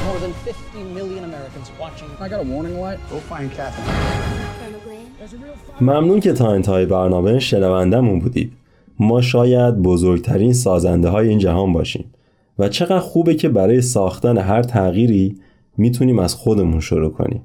More 0.07 0.19
than 0.25 0.33
50 0.33 0.83
million 0.95 1.25
Americans 1.25 1.71
watching. 1.79 2.09
I 2.19 2.27
got 2.33 2.41
a 2.41 2.49
warning 2.53 2.81
light. 2.81 2.99
Go 3.11 3.19
find 3.31 3.53
Kathy. 3.53 3.83
ممنون 5.81 6.21
که 6.21 6.33
تا 6.33 6.53
انتهای 6.53 6.87
برنامه 6.87 7.39
شنوندمون 7.39 8.19
بودید. 8.19 8.53
ما 8.99 9.21
شاید 9.21 9.75
بزرگترین 9.75 10.53
سازنده 10.53 11.09
های 11.09 11.29
این 11.29 11.39
جهان 11.39 11.73
باشیم 11.73 12.05
و 12.59 12.69
چقدر 12.69 12.99
خوبه 12.99 13.35
که 13.35 13.49
برای 13.49 13.83
ساختن 13.83 14.39
هر 14.39 14.63
تغییری 14.63 15.37
می‌تونیم 15.77 16.19
از 16.19 16.35
خودمون 16.35 16.81
شروع 16.81 17.13
کنیم. 17.13 17.43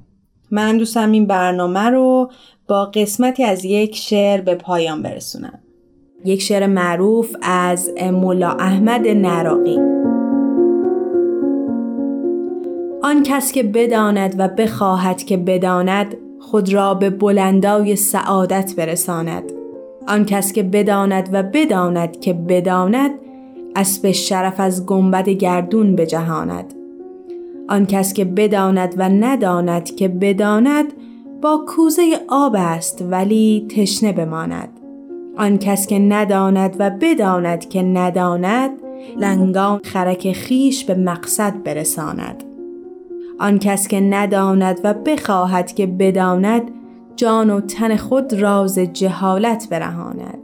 من 0.50 0.78
دوستم 0.78 1.12
این 1.12 1.26
برنامه 1.26 1.90
رو 1.90 2.30
با 2.68 2.84
قسمتی 2.84 3.44
از 3.44 3.64
یک 3.64 3.96
شعر 3.96 4.40
به 4.40 4.54
پایان 4.54 5.02
برسونم. 5.02 5.58
یک 6.24 6.42
شعر 6.42 6.66
معروف 6.66 7.36
از 7.42 7.90
ملا 7.98 8.50
احمد 8.50 9.08
نراقی 9.08 9.78
آن 13.06 13.22
کس 13.22 13.52
که 13.52 13.62
بداند 13.62 14.34
و 14.38 14.48
بخواهد 14.48 15.22
که 15.22 15.36
بداند 15.36 16.16
خود 16.40 16.72
را 16.72 16.94
به 16.94 17.10
بلندای 17.10 17.96
سعادت 17.96 18.74
برساند. 18.76 19.52
آن 20.08 20.24
کس 20.24 20.52
که 20.52 20.62
بداند 20.62 21.28
و 21.32 21.42
بداند 21.42 22.20
که 22.20 22.32
بداند 22.32 23.10
اسب 23.76 24.10
شرف 24.10 24.60
از 24.60 24.86
گنبد 24.86 25.28
گردون 25.28 25.96
بجهاند. 25.96 26.74
آن 27.68 27.86
کس 27.86 28.12
که 28.12 28.24
بداند 28.24 28.94
و 28.98 29.08
نداند 29.08 29.96
که 29.96 30.08
بداند 30.08 30.92
با 31.42 31.64
کوزه 31.68 32.02
آب 32.28 32.54
است 32.58 33.04
ولی 33.10 33.66
تشنه 33.76 34.12
بماند. 34.12 34.68
آن 35.36 35.58
کس 35.58 35.86
که 35.86 35.98
نداند 35.98 36.76
و 36.78 36.90
بداند 36.90 37.68
که 37.68 37.82
نداند 37.82 38.70
لنگان 39.16 39.80
خرک 39.84 40.32
خیش 40.32 40.84
به 40.84 40.94
مقصد 40.94 41.62
برساند. 41.64 42.45
آن 43.38 43.58
کس 43.58 43.88
که 43.88 44.00
نداند 44.00 44.80
و 44.84 44.94
بخواهد 44.94 45.74
که 45.74 45.86
بداند 45.86 46.62
جان 47.16 47.50
و 47.50 47.60
تن 47.60 47.96
خود 47.96 48.32
راز 48.32 48.78
جهالت 48.78 49.68
برهاند 49.70 50.38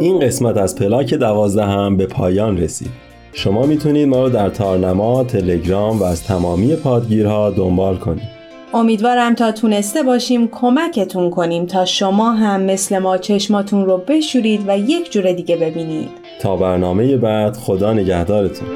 این 0.00 0.18
قسمت 0.18 0.56
از 0.56 0.76
پلاک 0.76 1.14
دوازده 1.14 1.64
هم 1.64 1.96
به 1.96 2.06
پایان 2.06 2.58
رسید. 2.58 2.90
شما 3.32 3.66
می‌تونید 3.66 4.08
ما 4.08 4.22
رو 4.22 4.28
در 4.28 4.48
تارنما، 4.48 5.24
تلگرام 5.24 5.98
و 5.98 6.02
از 6.02 6.24
تمامی 6.24 6.76
پادگیرها 6.76 7.50
دنبال 7.50 7.96
کنید. 7.96 8.41
امیدوارم 8.74 9.34
تا 9.34 9.52
تونسته 9.52 10.02
باشیم 10.02 10.48
کمکتون 10.48 11.30
کنیم 11.30 11.66
تا 11.66 11.84
شما 11.84 12.32
هم 12.32 12.60
مثل 12.60 12.98
ما 12.98 13.18
چشماتون 13.18 13.86
رو 13.86 13.98
بشورید 14.08 14.64
و 14.66 14.78
یک 14.78 15.12
جور 15.12 15.32
دیگه 15.32 15.56
ببینید. 15.56 16.10
تا 16.40 16.56
برنامه 16.56 17.16
بعد 17.16 17.56
خدا 17.56 17.92
نگهدارتون. 17.92 18.68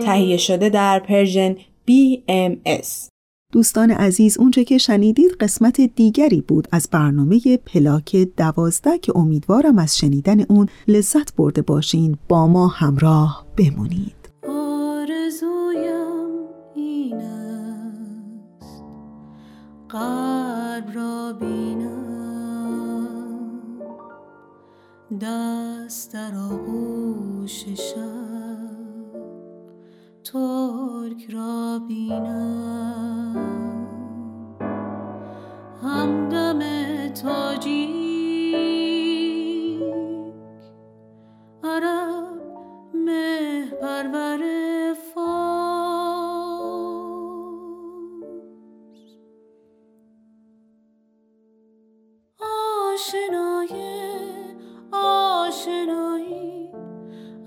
تهیه 0.00 0.36
شده 0.36 0.68
در 0.68 0.98
پرژن 0.98 1.56
BMS 1.90 3.08
دوستان 3.52 3.90
عزیز 3.90 4.38
اونچه 4.38 4.64
که 4.64 4.78
شنیدید 4.78 5.30
قسمت 5.40 5.80
دیگری 5.80 6.40
بود 6.40 6.68
از 6.72 6.88
برنامه 6.92 7.40
پلاک 7.66 8.16
دوازده 8.36 8.98
که 8.98 9.16
امیدوارم 9.16 9.78
از 9.78 9.98
شنیدن 9.98 10.40
اون 10.40 10.68
لذت 10.88 11.36
برده 11.36 11.62
باشین 11.62 12.16
با 12.28 12.46
ما 12.46 12.68
همراه 12.68 13.46
بمونید 13.56 14.17
قلب 19.88 20.90
را 20.94 21.32
بینم. 21.32 21.88
دست 25.20 26.12
در 26.12 26.32
آغوش 26.36 27.64
شب 27.64 28.58
ترک 30.24 31.30
را 31.32 31.80
بینم. 31.88 33.36
همدم 35.82 36.58
تاجیک 37.08 38.08
عرب 41.64 42.42
مه 42.94 43.64
آشنای 52.98 53.68
آشنایی. 54.92 56.68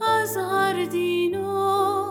از 0.02 0.38
هر 0.38 0.86
دین 0.86 1.42
و 1.42 2.06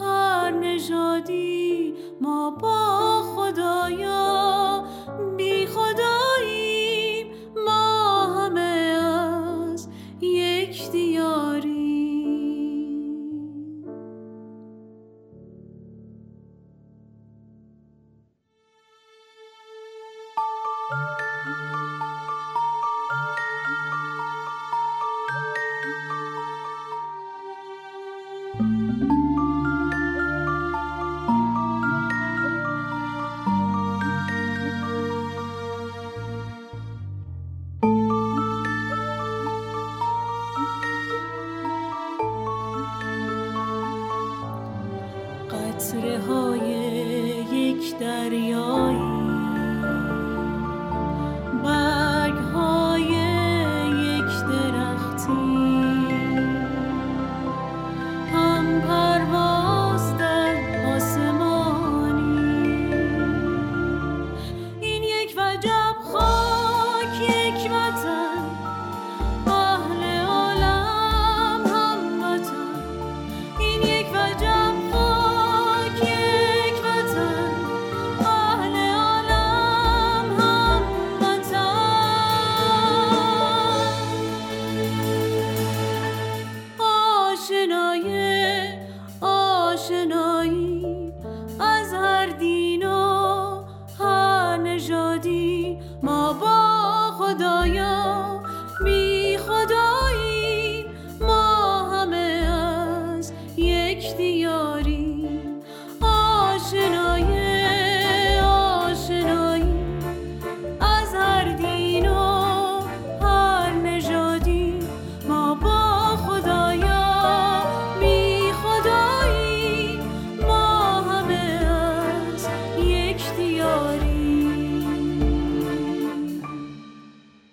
هر 0.00 0.50
نژادی 0.50 1.94
ما 2.20 2.50
با 2.50 3.22
خدایا 3.36 4.84
بی 5.36 5.66
خداییم. 5.66 7.26
ما 7.66 8.26
همه 8.26 8.60
از 9.72 9.88
یک 10.20 10.90
دیاری 10.90 11.88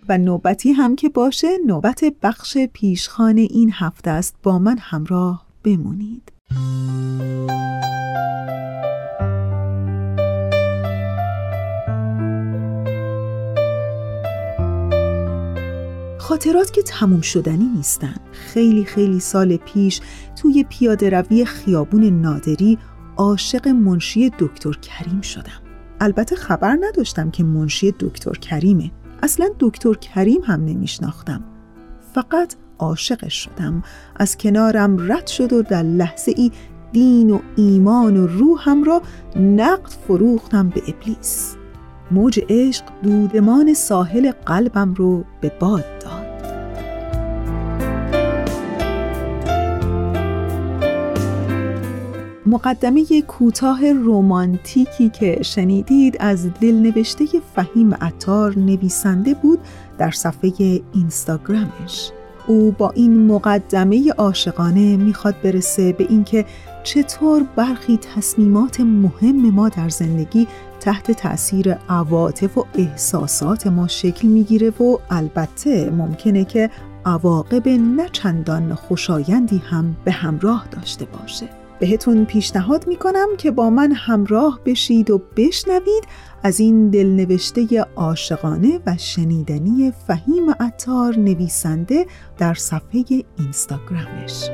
و 0.10 0.18
نوبتی 0.18 0.72
هم 0.72 0.96
که 0.96 1.10
باشه 1.10 1.48
نوبت 1.68 2.04
بخش 2.22 2.58
پیشخانه 2.74 3.42
این 3.42 3.72
هفته 3.74 4.10
است. 4.10 4.36
با 4.44 4.60
من 4.60 4.78
همراه 4.80 5.46
بمونید. 5.64 6.32
خاطرات 16.18 16.72
که 16.74 16.82
تموم 16.82 17.22
شدنی 17.22 17.66
نیستن. 17.76 18.16
خیلی 18.32 18.86
خیلی 18.86 19.20
سال 19.20 19.58
پیش 19.58 20.02
توی 20.42 20.66
پیاده 20.70 21.10
روی 21.10 21.46
خیابون 21.46 22.04
نادری 22.04 22.78
عاشق 23.18 23.68
منشی 23.68 24.32
دکتر 24.40 24.72
کریم 24.72 25.22
شدم. 25.22 25.62
البته 26.00 26.36
خبر 26.36 26.78
نداشتم 26.82 27.32
که 27.32 27.44
منشی 27.44 27.94
دکتر 28.00 28.32
کریمه. 28.32 28.92
اصلا 29.24 29.50
دکتر 29.60 29.94
کریم 29.94 30.42
هم 30.42 30.66
نمیشناختم. 30.66 31.44
فقط 32.14 32.56
عاشقش 32.80 33.34
شدم. 33.34 33.84
از 34.16 34.38
کنارم 34.38 35.12
رد 35.12 35.28
شد 35.28 35.54
و 35.54 35.62
در 35.62 35.84
لحظه 35.84 36.34
ای 36.38 36.52
دین 36.92 37.32
و 37.32 37.40
ایمان 37.56 38.18
و 38.18 38.28
روحم 38.28 38.84
را 38.84 39.02
نقد 39.36 39.90
فروختم 40.08 40.70
به 40.70 40.82
ابلیس. 40.88 41.56
موج 42.12 42.40
عشق 42.50 42.84
دودمان 43.04 43.74
ساحل 43.74 44.32
قلبم 44.32 44.94
رو 44.94 45.24
به 45.42 45.52
باد 45.60 45.86
داد. 46.00 46.25
مقدمه 52.48 53.22
کوتاه 53.22 53.92
رومانتیکی 53.92 55.10
که 55.10 55.44
شنیدید 55.44 56.18
از 56.20 56.48
دلنوشته 56.62 57.26
فهیم 57.56 57.94
عطار 57.94 58.60
نویسنده 58.60 59.34
بود 59.34 59.60
در 59.98 60.12
صفحه 60.12 60.82
اینستاگرامش. 60.94 62.12
او 62.48 62.72
با 62.72 62.90
این 62.90 63.28
مقدمه 63.28 64.12
عاشقانه 64.12 64.98
می‌خواد 64.98 65.36
برسه 65.44 65.94
به 65.94 66.06
اینکه 66.10 66.46
چطور 66.84 67.44
برخی 67.56 67.98
تصمیمات 67.98 68.80
مهم 68.80 69.50
ما 69.52 69.70
در 69.70 69.90
زندگی 69.90 70.48
تحت 70.80 71.12
تأثیر 71.12 71.72
عواطف 71.90 72.58
و 72.58 72.66
احساسات 72.74 73.68
ما 73.68 73.88
شکل 73.88 74.28
می‌گیره 74.28 74.70
و 74.70 74.98
البته 75.10 75.90
ممکنه 75.90 76.46
که 76.46 76.70
عواقب 77.06 77.70
نچندان 77.70 78.76
خوشایندی 78.76 79.58
هم 79.58 79.96
به 80.06 80.12
همراه 80.12 80.68
داشته 80.72 81.06
باشه. 81.06 81.65
بهتون 81.80 82.26
پیشنهاد 82.26 82.88
می‌کنم 82.88 83.28
که 83.38 83.52
با 83.52 83.70
من 83.70 83.92
همراه 83.92 84.60
بشید 84.66 85.12
و 85.12 85.22
بشنوید 85.38 86.04
از 86.44 86.60
این 86.60 86.90
دلنوشته 86.90 87.86
عاشقانه 87.96 88.80
و 88.86 88.98
شنیدنی 88.98 89.94
فهیم 90.08 90.52
عطار 90.60 91.18
نویسنده 91.18 92.06
در 92.38 92.54
صفحه 92.54 93.04
اینستاگرامش. 93.40 94.50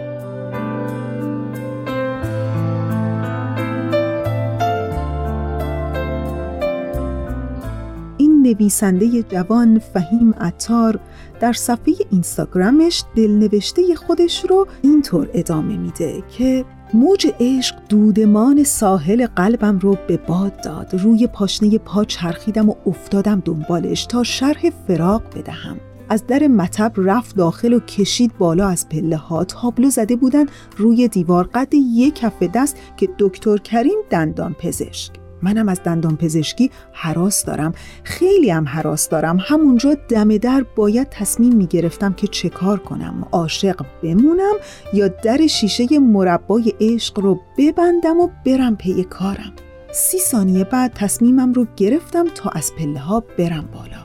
این 8.18 8.42
نویسنده 8.42 9.24
جوان 9.24 9.80
فهیم 9.80 10.34
عطار 10.34 11.00
در 11.40 11.54
صفحه 11.54 11.94
اینستاگرامش 12.12 13.04
دلنوشته 13.16 13.96
خودش 13.96 14.46
رو 14.50 14.68
اینطور 14.82 15.30
ادامه 15.34 15.78
میده 15.78 16.24
که 16.38 16.66
موج 16.94 17.28
عشق 17.40 17.76
دودمان 17.90 18.64
ساحل 18.64 19.28
قلبم 19.28 19.80
رو 19.80 19.98
به 20.08 20.18
باد 20.18 20.62
داد. 20.62 20.94
روی 20.94 21.28
پاشنه 21.28 21.78
پا 21.78 22.06
چرخیدم 22.06 22.70
و 22.70 22.76
افتادم 22.86 23.42
دنبالش 23.46 24.06
تا 24.06 24.24
شرح 24.24 24.70
فراق 24.88 25.24
بدهم. 25.36 25.80
از 26.10 26.28
در 26.28 26.48
مطب 26.48 26.94
رفت 26.98 27.36
داخل 27.36 27.74
و 27.74 27.80
کشید 27.80 28.38
بالا 28.38 28.68
از 28.68 28.90
پله 28.90 29.18
ها. 29.18 29.44
تابلو 29.44 29.90
زده 29.90 30.16
بودن 30.16 30.46
روی 30.78 31.08
دیوار 31.08 31.50
قد 31.54 31.74
یک 31.74 32.16
کف 32.16 32.44
دست 32.44 32.78
که 32.98 33.10
دکتر 33.20 33.58
کریم 33.58 33.98
دندان 34.10 34.54
پزشک. 34.54 35.21
منم 35.42 35.70
از 35.70 35.84
دندان 35.84 36.18
پزشکی 36.18 36.72
حراس 36.94 37.46
دارم. 37.46 37.74
خیلی 38.04 38.50
هم 38.50 38.68
حراس 38.68 39.10
دارم. 39.10 39.38
همونجا 39.42 39.98
دم 40.10 40.38
در 40.38 40.66
باید 40.76 41.10
تصمیم 41.10 41.56
می 41.56 41.68
گرفتم 41.68 42.14
که 42.14 42.28
چه 42.28 42.50
کار 42.50 42.80
کنم. 42.80 43.28
عاشق 43.32 43.86
بمونم 44.04 44.54
یا 44.94 45.08
در 45.08 45.48
شیشه 45.48 46.00
مربای 46.00 46.74
عشق 46.80 47.20
رو 47.20 47.40
ببندم 47.58 48.20
و 48.20 48.30
برم 48.46 48.76
پی 48.76 49.04
کارم. 49.04 49.54
سی 49.94 50.18
ثانیه 50.18 50.64
بعد 50.64 50.94
تصمیمم 50.94 51.54
رو 51.54 51.68
گرفتم 51.76 52.28
تا 52.36 52.50
از 52.50 52.72
پله 52.78 53.00
ها 53.00 53.24
برم 53.38 53.70
بالا. 53.74 54.02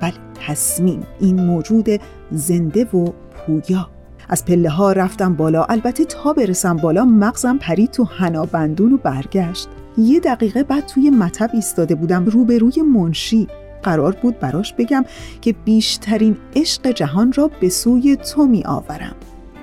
بله 0.00 0.14
تصمیم. 0.46 1.02
این 1.20 1.44
موجود 1.44 1.88
زنده 2.30 2.84
و 2.84 3.12
پویا. 3.32 3.90
از 4.28 4.44
پله 4.44 4.70
ها 4.70 4.92
رفتم 4.92 5.34
بالا. 5.34 5.64
البته 5.64 6.04
تا 6.04 6.32
برسم 6.32 6.76
بالا 6.76 7.04
مغزم 7.04 7.58
پرید 7.58 7.90
تو 7.90 8.04
هنابندون 8.04 8.92
و 8.92 8.96
برگشت. 8.96 9.68
یه 9.98 10.20
دقیقه 10.20 10.62
بعد 10.62 10.86
توی 10.86 11.10
مطب 11.10 11.50
ایستاده 11.52 11.94
بودم 11.94 12.24
روبروی 12.24 12.82
منشی. 12.82 13.48
قرار 13.82 14.12
بود 14.22 14.40
براش 14.40 14.72
بگم 14.72 15.04
که 15.40 15.52
بیشترین 15.52 16.36
عشق 16.56 16.90
جهان 16.90 17.32
را 17.32 17.50
به 17.60 17.68
سوی 17.68 18.16
تو 18.16 18.46
می 18.46 18.64
آورم 18.64 19.16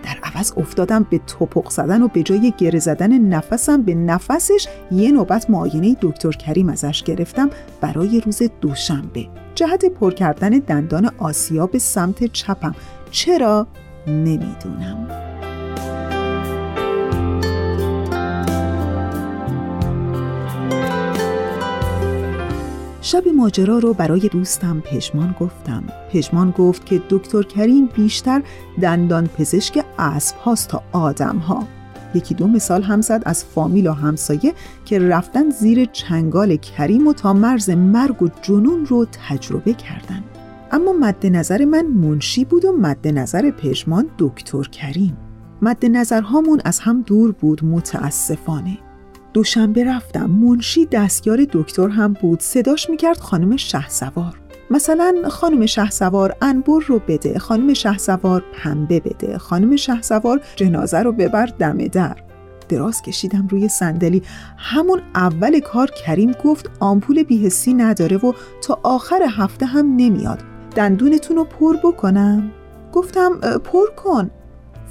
در 0.04 0.18
عوض 0.24 0.54
افتادم 0.58 1.06
به 1.10 1.22
توپق 1.28 1.70
زدن 1.70 2.02
و 2.02 2.08
به 2.08 2.24
جای 2.24 2.54
گره 2.58 2.80
زدن 2.80 3.18
نفسم 3.18 3.82
به 3.82 3.96
نفسش 3.96 4.68
یه 4.92 5.12
نوبت 5.12 5.50
معاینه 5.50 5.98
دکتر 6.02 6.32
کریم 6.32 6.70
ازش 6.70 7.04
گرفتم 7.04 7.50
برای 7.82 8.20
روز 8.20 8.42
دوشنبه. 8.62 9.28
جهت 9.56 9.86
پر 9.86 10.14
کردن 10.14 10.50
دندان 10.50 11.12
آسیا 11.18 11.68
به 11.68 11.80
سمت 11.80 12.26
چپم. 12.26 12.76
چرا؟ 13.12 13.68
نمی‌دونم. 14.08 15.25
شب 23.06 23.28
ماجرا 23.28 23.80
رو 23.80 23.94
برای 23.94 24.20
دوستم 24.20 24.82
پژمان 24.86 25.36
گفتم. 25.40 25.84
پژمان 26.12 26.52
گفت 26.52 26.86
که 26.86 27.02
دکتر 27.10 27.44
کریم 27.44 27.86
بیشتر 27.86 28.42
دندان 28.82 29.28
پزشک 29.28 29.86
اسب 30.00 30.38
هاست 30.38 30.70
تا 30.70 30.84
آدم 30.92 31.38
ها 31.38 31.68
یکی 32.16 32.36
دو 32.36 32.48
مثال 32.48 32.84
هم 32.84 33.02
زد 33.02 33.22
از 33.26 33.46
فامیل 33.46 33.88
و 33.88 33.92
همسایه 33.92 34.54
که 34.86 35.00
رفتن 35.00 35.50
زیر 35.50 35.86
چنگال 35.86 36.56
کریم 36.56 37.08
و 37.08 37.14
تا 37.14 37.34
مرز 37.34 37.70
مرگ 37.70 38.24
و 38.24 38.28
جنون 38.42 38.86
رو 38.86 39.06
تجربه 39.28 39.74
کردن. 39.74 40.24
اما 40.72 40.94
مد 40.94 41.26
نظر 41.26 41.66
من 41.66 41.86
منشی 41.86 42.46
بود 42.46 42.66
و 42.66 42.72
مد 42.72 43.08
نظر 43.08 43.52
پژمان 43.52 44.10
دکتر 44.18 44.64
کریم. 44.64 45.18
مد 45.62 45.86
نظرهامون 45.86 46.62
از 46.66 46.80
هم 46.80 47.02
دور 47.02 47.32
بود 47.32 47.66
متاسفانه. 47.66 48.78
دوشنبه 49.36 49.84
رفتم. 49.84 50.26
منشی 50.26 50.86
دستیار 50.86 51.46
دکتر 51.52 51.88
هم 51.88 52.14
بود. 52.14 52.40
صداش 52.40 52.90
می‌کرد 52.90 53.20
خانم 53.20 53.58
شه 53.58 53.90
سوار 53.90 54.40
مثلا 54.70 55.16
خانم 55.30 55.66
شه 55.66 55.90
سوار 55.90 56.36
انبر 56.42 56.80
رو 56.88 57.02
بده 57.08 57.40
خانم 57.40 57.74
شه 57.74 57.98
سوار 57.98 58.44
پنبه 58.54 59.00
بده 59.00 59.38
خانم 59.38 59.76
شه 59.76 60.02
سوار 60.02 60.42
جنازه 60.56 61.00
رو 61.00 61.12
ببر 61.12 61.46
دم 61.46 61.78
در. 61.78 62.16
دراز 62.70 63.02
کشیدم 63.02 63.48
روی 63.48 63.68
صندلی. 63.70 64.22
همون 64.58 65.02
اول 65.16 65.60
کار 65.60 65.92
کریم 65.92 66.32
گفت 66.44 66.70
آمپول 66.80 67.24
بیهسی 67.24 67.74
نداره 67.74 68.18
و 68.18 68.34
تا 68.62 68.80
آخر 68.84 69.22
هفته 69.30 69.66
هم 69.66 69.96
نمیاد. 69.96 70.40
دندونتون 70.76 71.38
رو 71.38 71.44
پر 71.44 71.78
بکنم. 71.84 72.52
گفتم 72.94 73.40
پر 73.64 73.88
کن. 73.96 74.32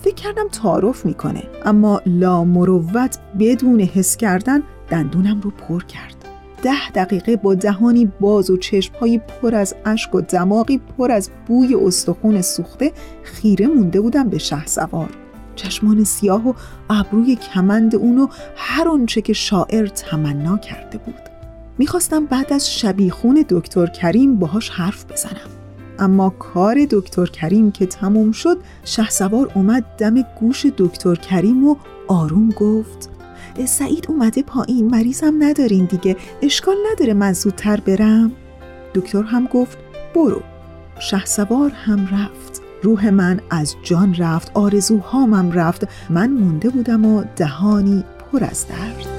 فکر 0.05 0.15
کردم 0.15 0.49
تعارف 0.49 1.07
می‌کنه 1.07 1.43
اما 1.65 2.03
لا 2.07 2.45
مروت 2.45 3.19
بدون 3.39 3.81
حس 3.81 4.17
کردن 4.17 4.63
دندونم 4.91 5.41
رو 5.41 5.51
پر 5.51 5.83
کرد. 5.85 6.15
ده 6.63 6.91
دقیقه 6.95 7.37
با 7.37 7.55
دهانی 7.55 8.13
باز 8.21 8.51
و 8.51 8.57
چشمهایی 8.57 9.19
پر 9.19 9.55
از 9.55 9.75
اشک 9.85 10.15
و 10.15 10.21
دماغی 10.21 10.79
پر 10.79 11.13
از 11.13 11.31
بوی 11.47 11.75
استخون 11.75 12.43
سوخته 12.43 12.93
خیره 13.23 13.67
مونده 13.67 14.01
بودم 14.01 14.29
به 14.29 14.39
شه 14.39 14.67
سوار 14.67 15.11
چشمان 15.57 16.05
سیاه 16.05 16.49
و 16.49 16.53
ابروی 16.91 17.37
کمند 17.37 17.95
اونو 17.95 18.27
هر 18.57 18.89
آنچه 18.89 19.21
که 19.21 19.33
شاعر 19.33 19.87
تمنا 19.87 20.59
کرده 20.59 20.99
بود. 20.99 21.21
می‌خواستم 21.79 22.27
بعد 22.27 22.53
از 22.53 22.75
شبیخون 22.75 23.45
دکتر 23.49 23.87
کریم 23.87 24.37
باهاش 24.37 24.71
حرف 24.71 25.13
بزنم. 25.13 25.54
اما 25.99 26.31
کار 26.31 26.87
دکتر 26.91 27.27
کریم 27.27 27.73
که 27.73 27.87
تموم 27.87 28.33
شد 28.33 28.59
شهسوار 28.85 29.53
اومد 29.55 29.85
دم 29.99 30.15
گوش 30.41 30.67
دکتر 30.67 31.15
کریم 31.15 31.69
و 31.69 31.77
آروم 32.09 32.51
گفت 32.51 33.11
سعید 33.65 34.07
اومده 34.09 34.43
پایین 34.43 34.91
مریضم 34.91 35.35
ندارین 35.39 35.85
دیگه 35.85 36.17
اشکال 36.43 36.77
نداره 36.93 37.15
من 37.15 37.33
زودتر 37.33 37.81
برم. 37.81 38.33
دکتر 38.95 39.23
هم 39.23 39.47
گفت 39.47 39.79
برو. 40.15 40.43
شهسوار 40.99 41.71
هم 41.71 42.07
رفت. 42.07 42.63
روح 42.83 43.11
من 43.11 43.41
از 43.51 43.75
جان 43.83 44.15
رفت 44.15 44.51
آرزوهامم 44.55 45.53
رفت. 45.53 45.89
من 46.11 46.31
مونده 46.31 46.71
بودم 46.71 47.05
و 47.05 47.25
دهانی 47.37 48.05
پر 48.33 48.45
از 48.45 48.67
درد. 48.69 49.14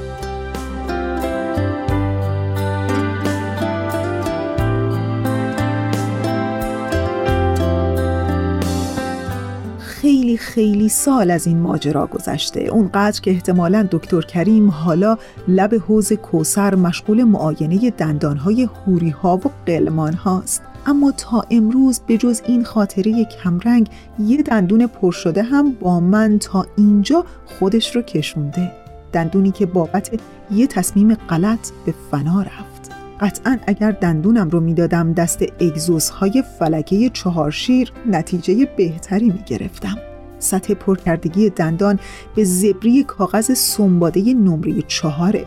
خیلی 10.38 10.90
سال 10.90 11.32
از 11.32 11.48
این 11.48 11.60
ماجرا 11.60 12.08
گذشته. 12.08 12.62
اونقدر 12.62 13.22
که 13.22 13.32
احتمالا 13.32 13.88
دکتر 13.92 14.22
کریم 14.22 14.70
حالا 14.70 15.18
لب 15.48 15.76
حوز 15.88 16.14
کوسر 16.14 16.76
مشغول 16.76 17.24
معاینه 17.24 17.90
دندانهای 17.90 18.64
هوری 18.64 19.10
ها 19.10 19.38
و 19.38 19.52
قلمان 19.66 20.14
هاست 20.14 20.62
اما 20.86 21.12
تا 21.12 21.44
امروز 21.52 22.00
به 22.00 22.18
جز 22.18 22.42
این 22.46 22.64
خاطره 22.64 23.26
کمرنگ 23.26 23.90
یه 24.20 24.42
دندون 24.42 24.88
پر 24.88 25.12
شده 25.12 25.44
هم 25.44 25.72
با 25.72 26.00
من 26.00 26.40
تا 26.40 26.66
اینجا 26.78 27.26
خودش 27.46 27.96
رو 27.96 28.02
کشونده. 28.02 28.72
دندونی 29.14 29.52
که 29.52 29.66
بابت 29.66 30.20
یه 30.52 30.68
تصمیم 30.68 31.14
غلط 31.14 31.72
به 31.86 31.94
فنا 32.12 32.42
رفت. 32.42 32.92
قطعا 33.20 33.58
اگر 33.68 33.92
دندونم 33.92 34.50
رو 34.50 34.60
می‌دادم 34.60 35.14
دست 35.14 35.44
اگزوس 35.60 36.10
های 36.10 36.44
فلکه 36.60 37.10
چهارشیر 37.10 37.94
نتیجه 38.06 38.70
بهتری 38.78 39.30
می 39.30 39.44
گرفتم. 39.46 39.98
سطح 40.40 40.74
پرکردگی 40.74 41.50
دندان 41.50 42.00
به 42.36 42.44
زبری 42.44 43.04
کاغذ 43.04 43.52
سنباده 43.58 44.34
نمره 44.34 44.82
چهاره. 44.82 45.46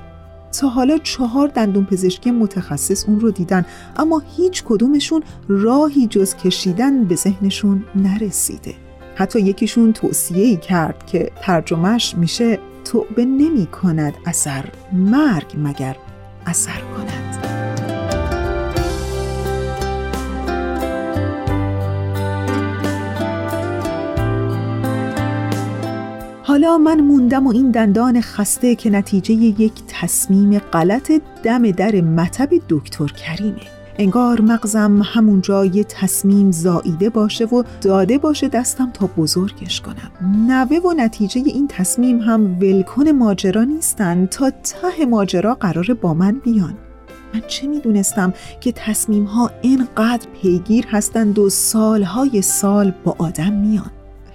تا 0.52 0.68
حالا 0.68 0.98
چهار 0.98 1.48
دندون 1.48 1.84
پزشکی 1.84 2.30
متخصص 2.30 3.04
اون 3.08 3.20
رو 3.20 3.30
دیدن 3.30 3.64
اما 3.96 4.22
هیچ 4.36 4.64
کدومشون 4.64 5.22
راهی 5.48 6.06
جز 6.06 6.34
کشیدن 6.34 7.04
به 7.04 7.14
ذهنشون 7.14 7.84
نرسیده. 7.94 8.74
حتی 9.14 9.40
یکیشون 9.40 9.92
توصیه 9.92 10.56
کرد 10.56 11.06
که 11.06 11.30
ترجمهش 11.42 12.14
میشه 12.16 12.58
توبه 12.84 13.24
نمی 13.24 13.66
کند 13.66 14.14
اثر 14.26 14.64
مرگ 14.92 15.54
مگر 15.64 15.96
اثر 16.46 16.80
کند. 16.96 17.57
حالا 26.48 26.78
من 26.78 27.00
موندم 27.00 27.46
و 27.46 27.50
این 27.50 27.70
دندان 27.70 28.20
خسته 28.20 28.74
که 28.74 28.90
نتیجه 28.90 29.34
یک 29.34 29.72
تصمیم 29.88 30.58
غلط 30.58 31.12
دم 31.42 31.70
در 31.70 32.00
مطب 32.00 32.48
دکتر 32.68 33.06
کریمه. 33.06 33.60
انگار 33.98 34.40
مغزم 34.40 35.02
همونجا 35.04 35.64
یه 35.64 35.84
تصمیم 35.84 36.50
زاییده 36.50 37.10
باشه 37.10 37.44
و 37.44 37.62
داده 37.80 38.18
باشه 38.18 38.48
دستم 38.48 38.90
تا 38.90 39.06
بزرگش 39.16 39.80
کنم. 39.80 40.10
نوه 40.46 40.78
و 40.78 40.92
نتیجه 40.96 41.42
این 41.44 41.68
تصمیم 41.68 42.20
هم 42.20 42.58
ولکن 42.60 43.08
ماجرا 43.08 43.64
نیستن 43.64 44.26
تا 44.26 44.50
ته 44.50 45.06
ماجرا 45.06 45.54
قرار 45.54 45.94
با 45.94 46.14
من 46.14 46.40
بیان. 46.44 46.74
من 47.34 47.42
چه 47.48 47.66
می‌دونستم 47.66 48.34
که 48.60 48.72
تصمیم 48.72 49.24
ها 49.24 49.50
اینقدر 49.62 50.26
پیگیر 50.42 50.86
هستند 50.86 51.38
و 51.38 51.50
سالهای 51.50 52.42
سال 52.42 52.92
با 53.04 53.16
آدم 53.18 53.52
میان؟ 53.52 53.90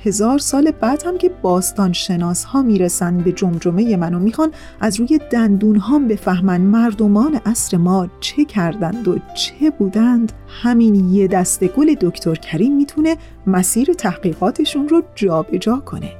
هزار 0.06 0.38
سال 0.38 0.72
بعد 0.72 1.04
هم 1.06 1.18
که 1.18 1.30
باستان 1.42 1.94
شناس 1.94 2.44
ها 2.44 2.62
می‌رسن 2.62 3.18
به 3.18 3.32
جمجمه 3.32 3.98
منو 3.98 4.20
می‌خوان 4.20 4.52
از 4.80 5.00
روی 5.00 5.20
دندون 5.32 5.76
ها 5.76 6.00
بفهمن 6.00 6.62
مردمان 6.62 7.36
عصر 7.46 7.78
ما 7.78 8.08
چه 8.20 8.46
کردند 8.46 9.08
و 9.08 9.18
چه 9.36 9.70
بودند. 9.70 10.32
همین 10.48 10.96
یه 10.96 11.28
دسته 11.28 11.68
گل 11.68 11.94
دکتر 11.94 12.36
کریم 12.36 12.76
می‌تونه 12.76 13.18
مسیر 13.48 13.94
تحقیقاتشون 13.94 14.90
رو 14.90 15.04
جابجا 15.16 15.58
جا 15.58 15.80
کنه. 15.86 16.12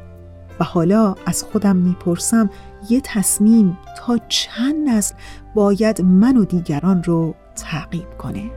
و 0.60 0.64
حالا 0.64 1.16
از 1.26 1.44
خودم 1.44 1.76
می‌پرسم 1.76 2.50
یه 2.90 3.02
تصمیم 3.04 3.78
تا 3.98 4.18
چند 4.28 4.90
نسل 4.90 5.16
باید 5.56 6.02
من 6.02 6.38
و 6.38 6.46
دیگران 6.46 7.04
رو 7.04 7.36
تعقیب 7.56 8.18
کنه؟ 8.18 8.52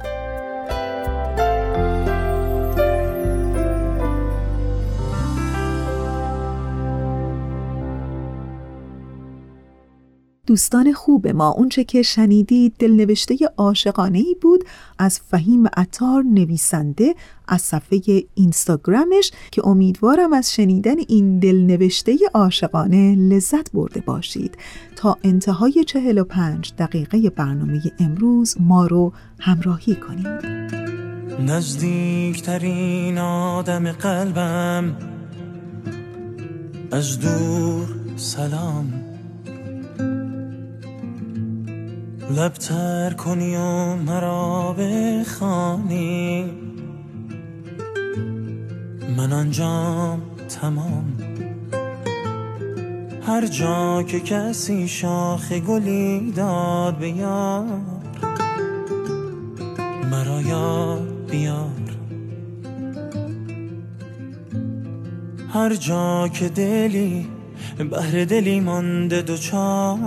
دوستان 10.46 10.92
خوب 10.92 11.28
ما. 11.28 11.50
اونچه 11.50 11.84
که 11.84 12.02
شنیدید 12.02 12.74
دلنوشته 12.78 13.36
عاشقانه 13.56 14.18
ای 14.18 14.36
بود 14.42 14.64
از 14.98 15.20
فهیم 15.30 15.66
عطار 15.66 16.22
نویسنده 16.22 17.14
از 17.48 17.62
صفحه 17.62 18.00
اینستاگرامش 18.34 19.30
که 19.50 19.66
امیدوارم 19.66 20.32
از 20.32 20.54
شنیدن 20.54 20.96
این 21.08 21.38
دلنوشته 21.38 22.16
عاشقانه 22.34 23.14
لذت 23.14 23.72
برده 23.72 24.00
باشید. 24.00 24.58
تا 24.96 25.18
انتهای 25.24 25.84
45 25.86 26.72
دقیقه 26.78 27.30
برنامه 27.30 27.82
امروز 27.98 28.56
ما 28.60 28.86
رو 28.86 29.12
همراهی 29.38 29.94
کنید. 29.94 30.26
نزدیکترین 31.40 33.18
آدم 33.18 33.92
قلبم 33.92 34.96
از 36.92 37.20
دور 37.20 37.86
سلام. 38.16 39.05
لبتر 42.30 43.12
کنی 43.12 43.56
و 43.56 43.96
مرا 43.96 44.72
بخوانی. 44.78 46.44
من 49.16 49.32
آنجام 49.32 50.22
تمام. 50.48 51.12
هر 53.26 53.46
جا 53.46 54.02
که 54.02 54.20
کسی 54.20 54.88
شاخ 54.88 55.52
گلی 55.52 56.32
داد 56.32 56.98
بیار 56.98 57.66
مرا 60.10 60.40
یاد 60.40 61.30
بیار. 61.30 61.70
هر 65.52 65.74
جا 65.74 66.28
که 66.28 66.48
دلی 66.48 67.28
بهر 67.78 68.24
دلی 68.24 68.60
مانده 68.60 69.22
دوچار 69.22 69.98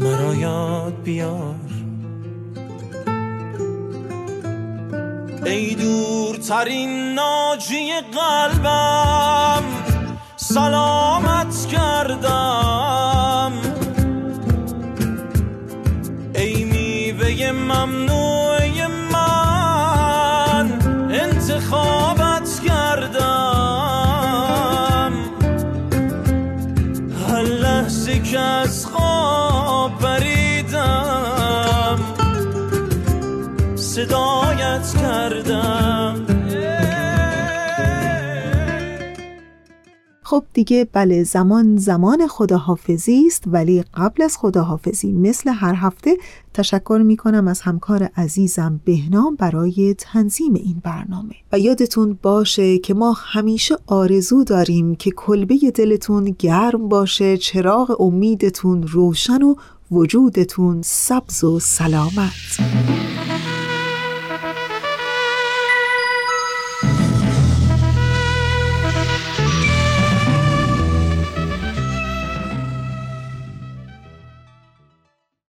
مرا 0.00 0.34
یاد 0.34 1.02
بیار. 1.02 1.54
ای 5.46 5.74
دورترین 5.74 7.14
ناجی 7.14 7.92
قلبم 8.12 9.64
سلامت 10.36 11.66
کردم. 11.66 13.52
ای 16.34 16.64
میوه 16.64 17.52
ممنوع 17.52 18.09
صدایت 33.90 34.94
کردم. 35.02 36.26
خب 40.22 40.44
دیگه 40.52 40.88
بله 40.92 41.24
زمان 41.24 41.76
زمان 41.76 42.26
خداحافظی 42.26 43.24
است 43.26 43.44
ولی 43.46 43.84
قبل 43.94 44.22
از 44.22 44.36
خداحافظی 44.38 45.12
مثل 45.12 45.50
هر 45.50 45.74
هفته 45.74 46.16
تشکر 46.54 47.02
می 47.04 47.16
کنم 47.16 47.48
از 47.48 47.60
همکار 47.60 48.10
عزیزم 48.16 48.80
بهنام 48.84 49.36
برای 49.36 49.94
تنظیم 49.98 50.54
این 50.54 50.80
برنامه. 50.84 51.34
و 51.52 51.58
یادتون 51.58 52.18
باشه 52.22 52.78
که 52.78 52.94
ما 52.94 53.12
همیشه 53.12 53.76
آرزو 53.86 54.44
داریم 54.44 54.94
که 54.94 55.10
کلبه 55.10 55.56
دلتون 55.74 56.36
گرم 56.38 56.88
باشه 56.88 57.36
چراغ 57.36 58.00
امیدتون 58.00 58.82
روشن 58.82 59.42
و 59.42 59.54
وجودتون 59.90 60.82
سبز 60.84 61.44
و 61.44 61.60
سلامت. 61.60 62.60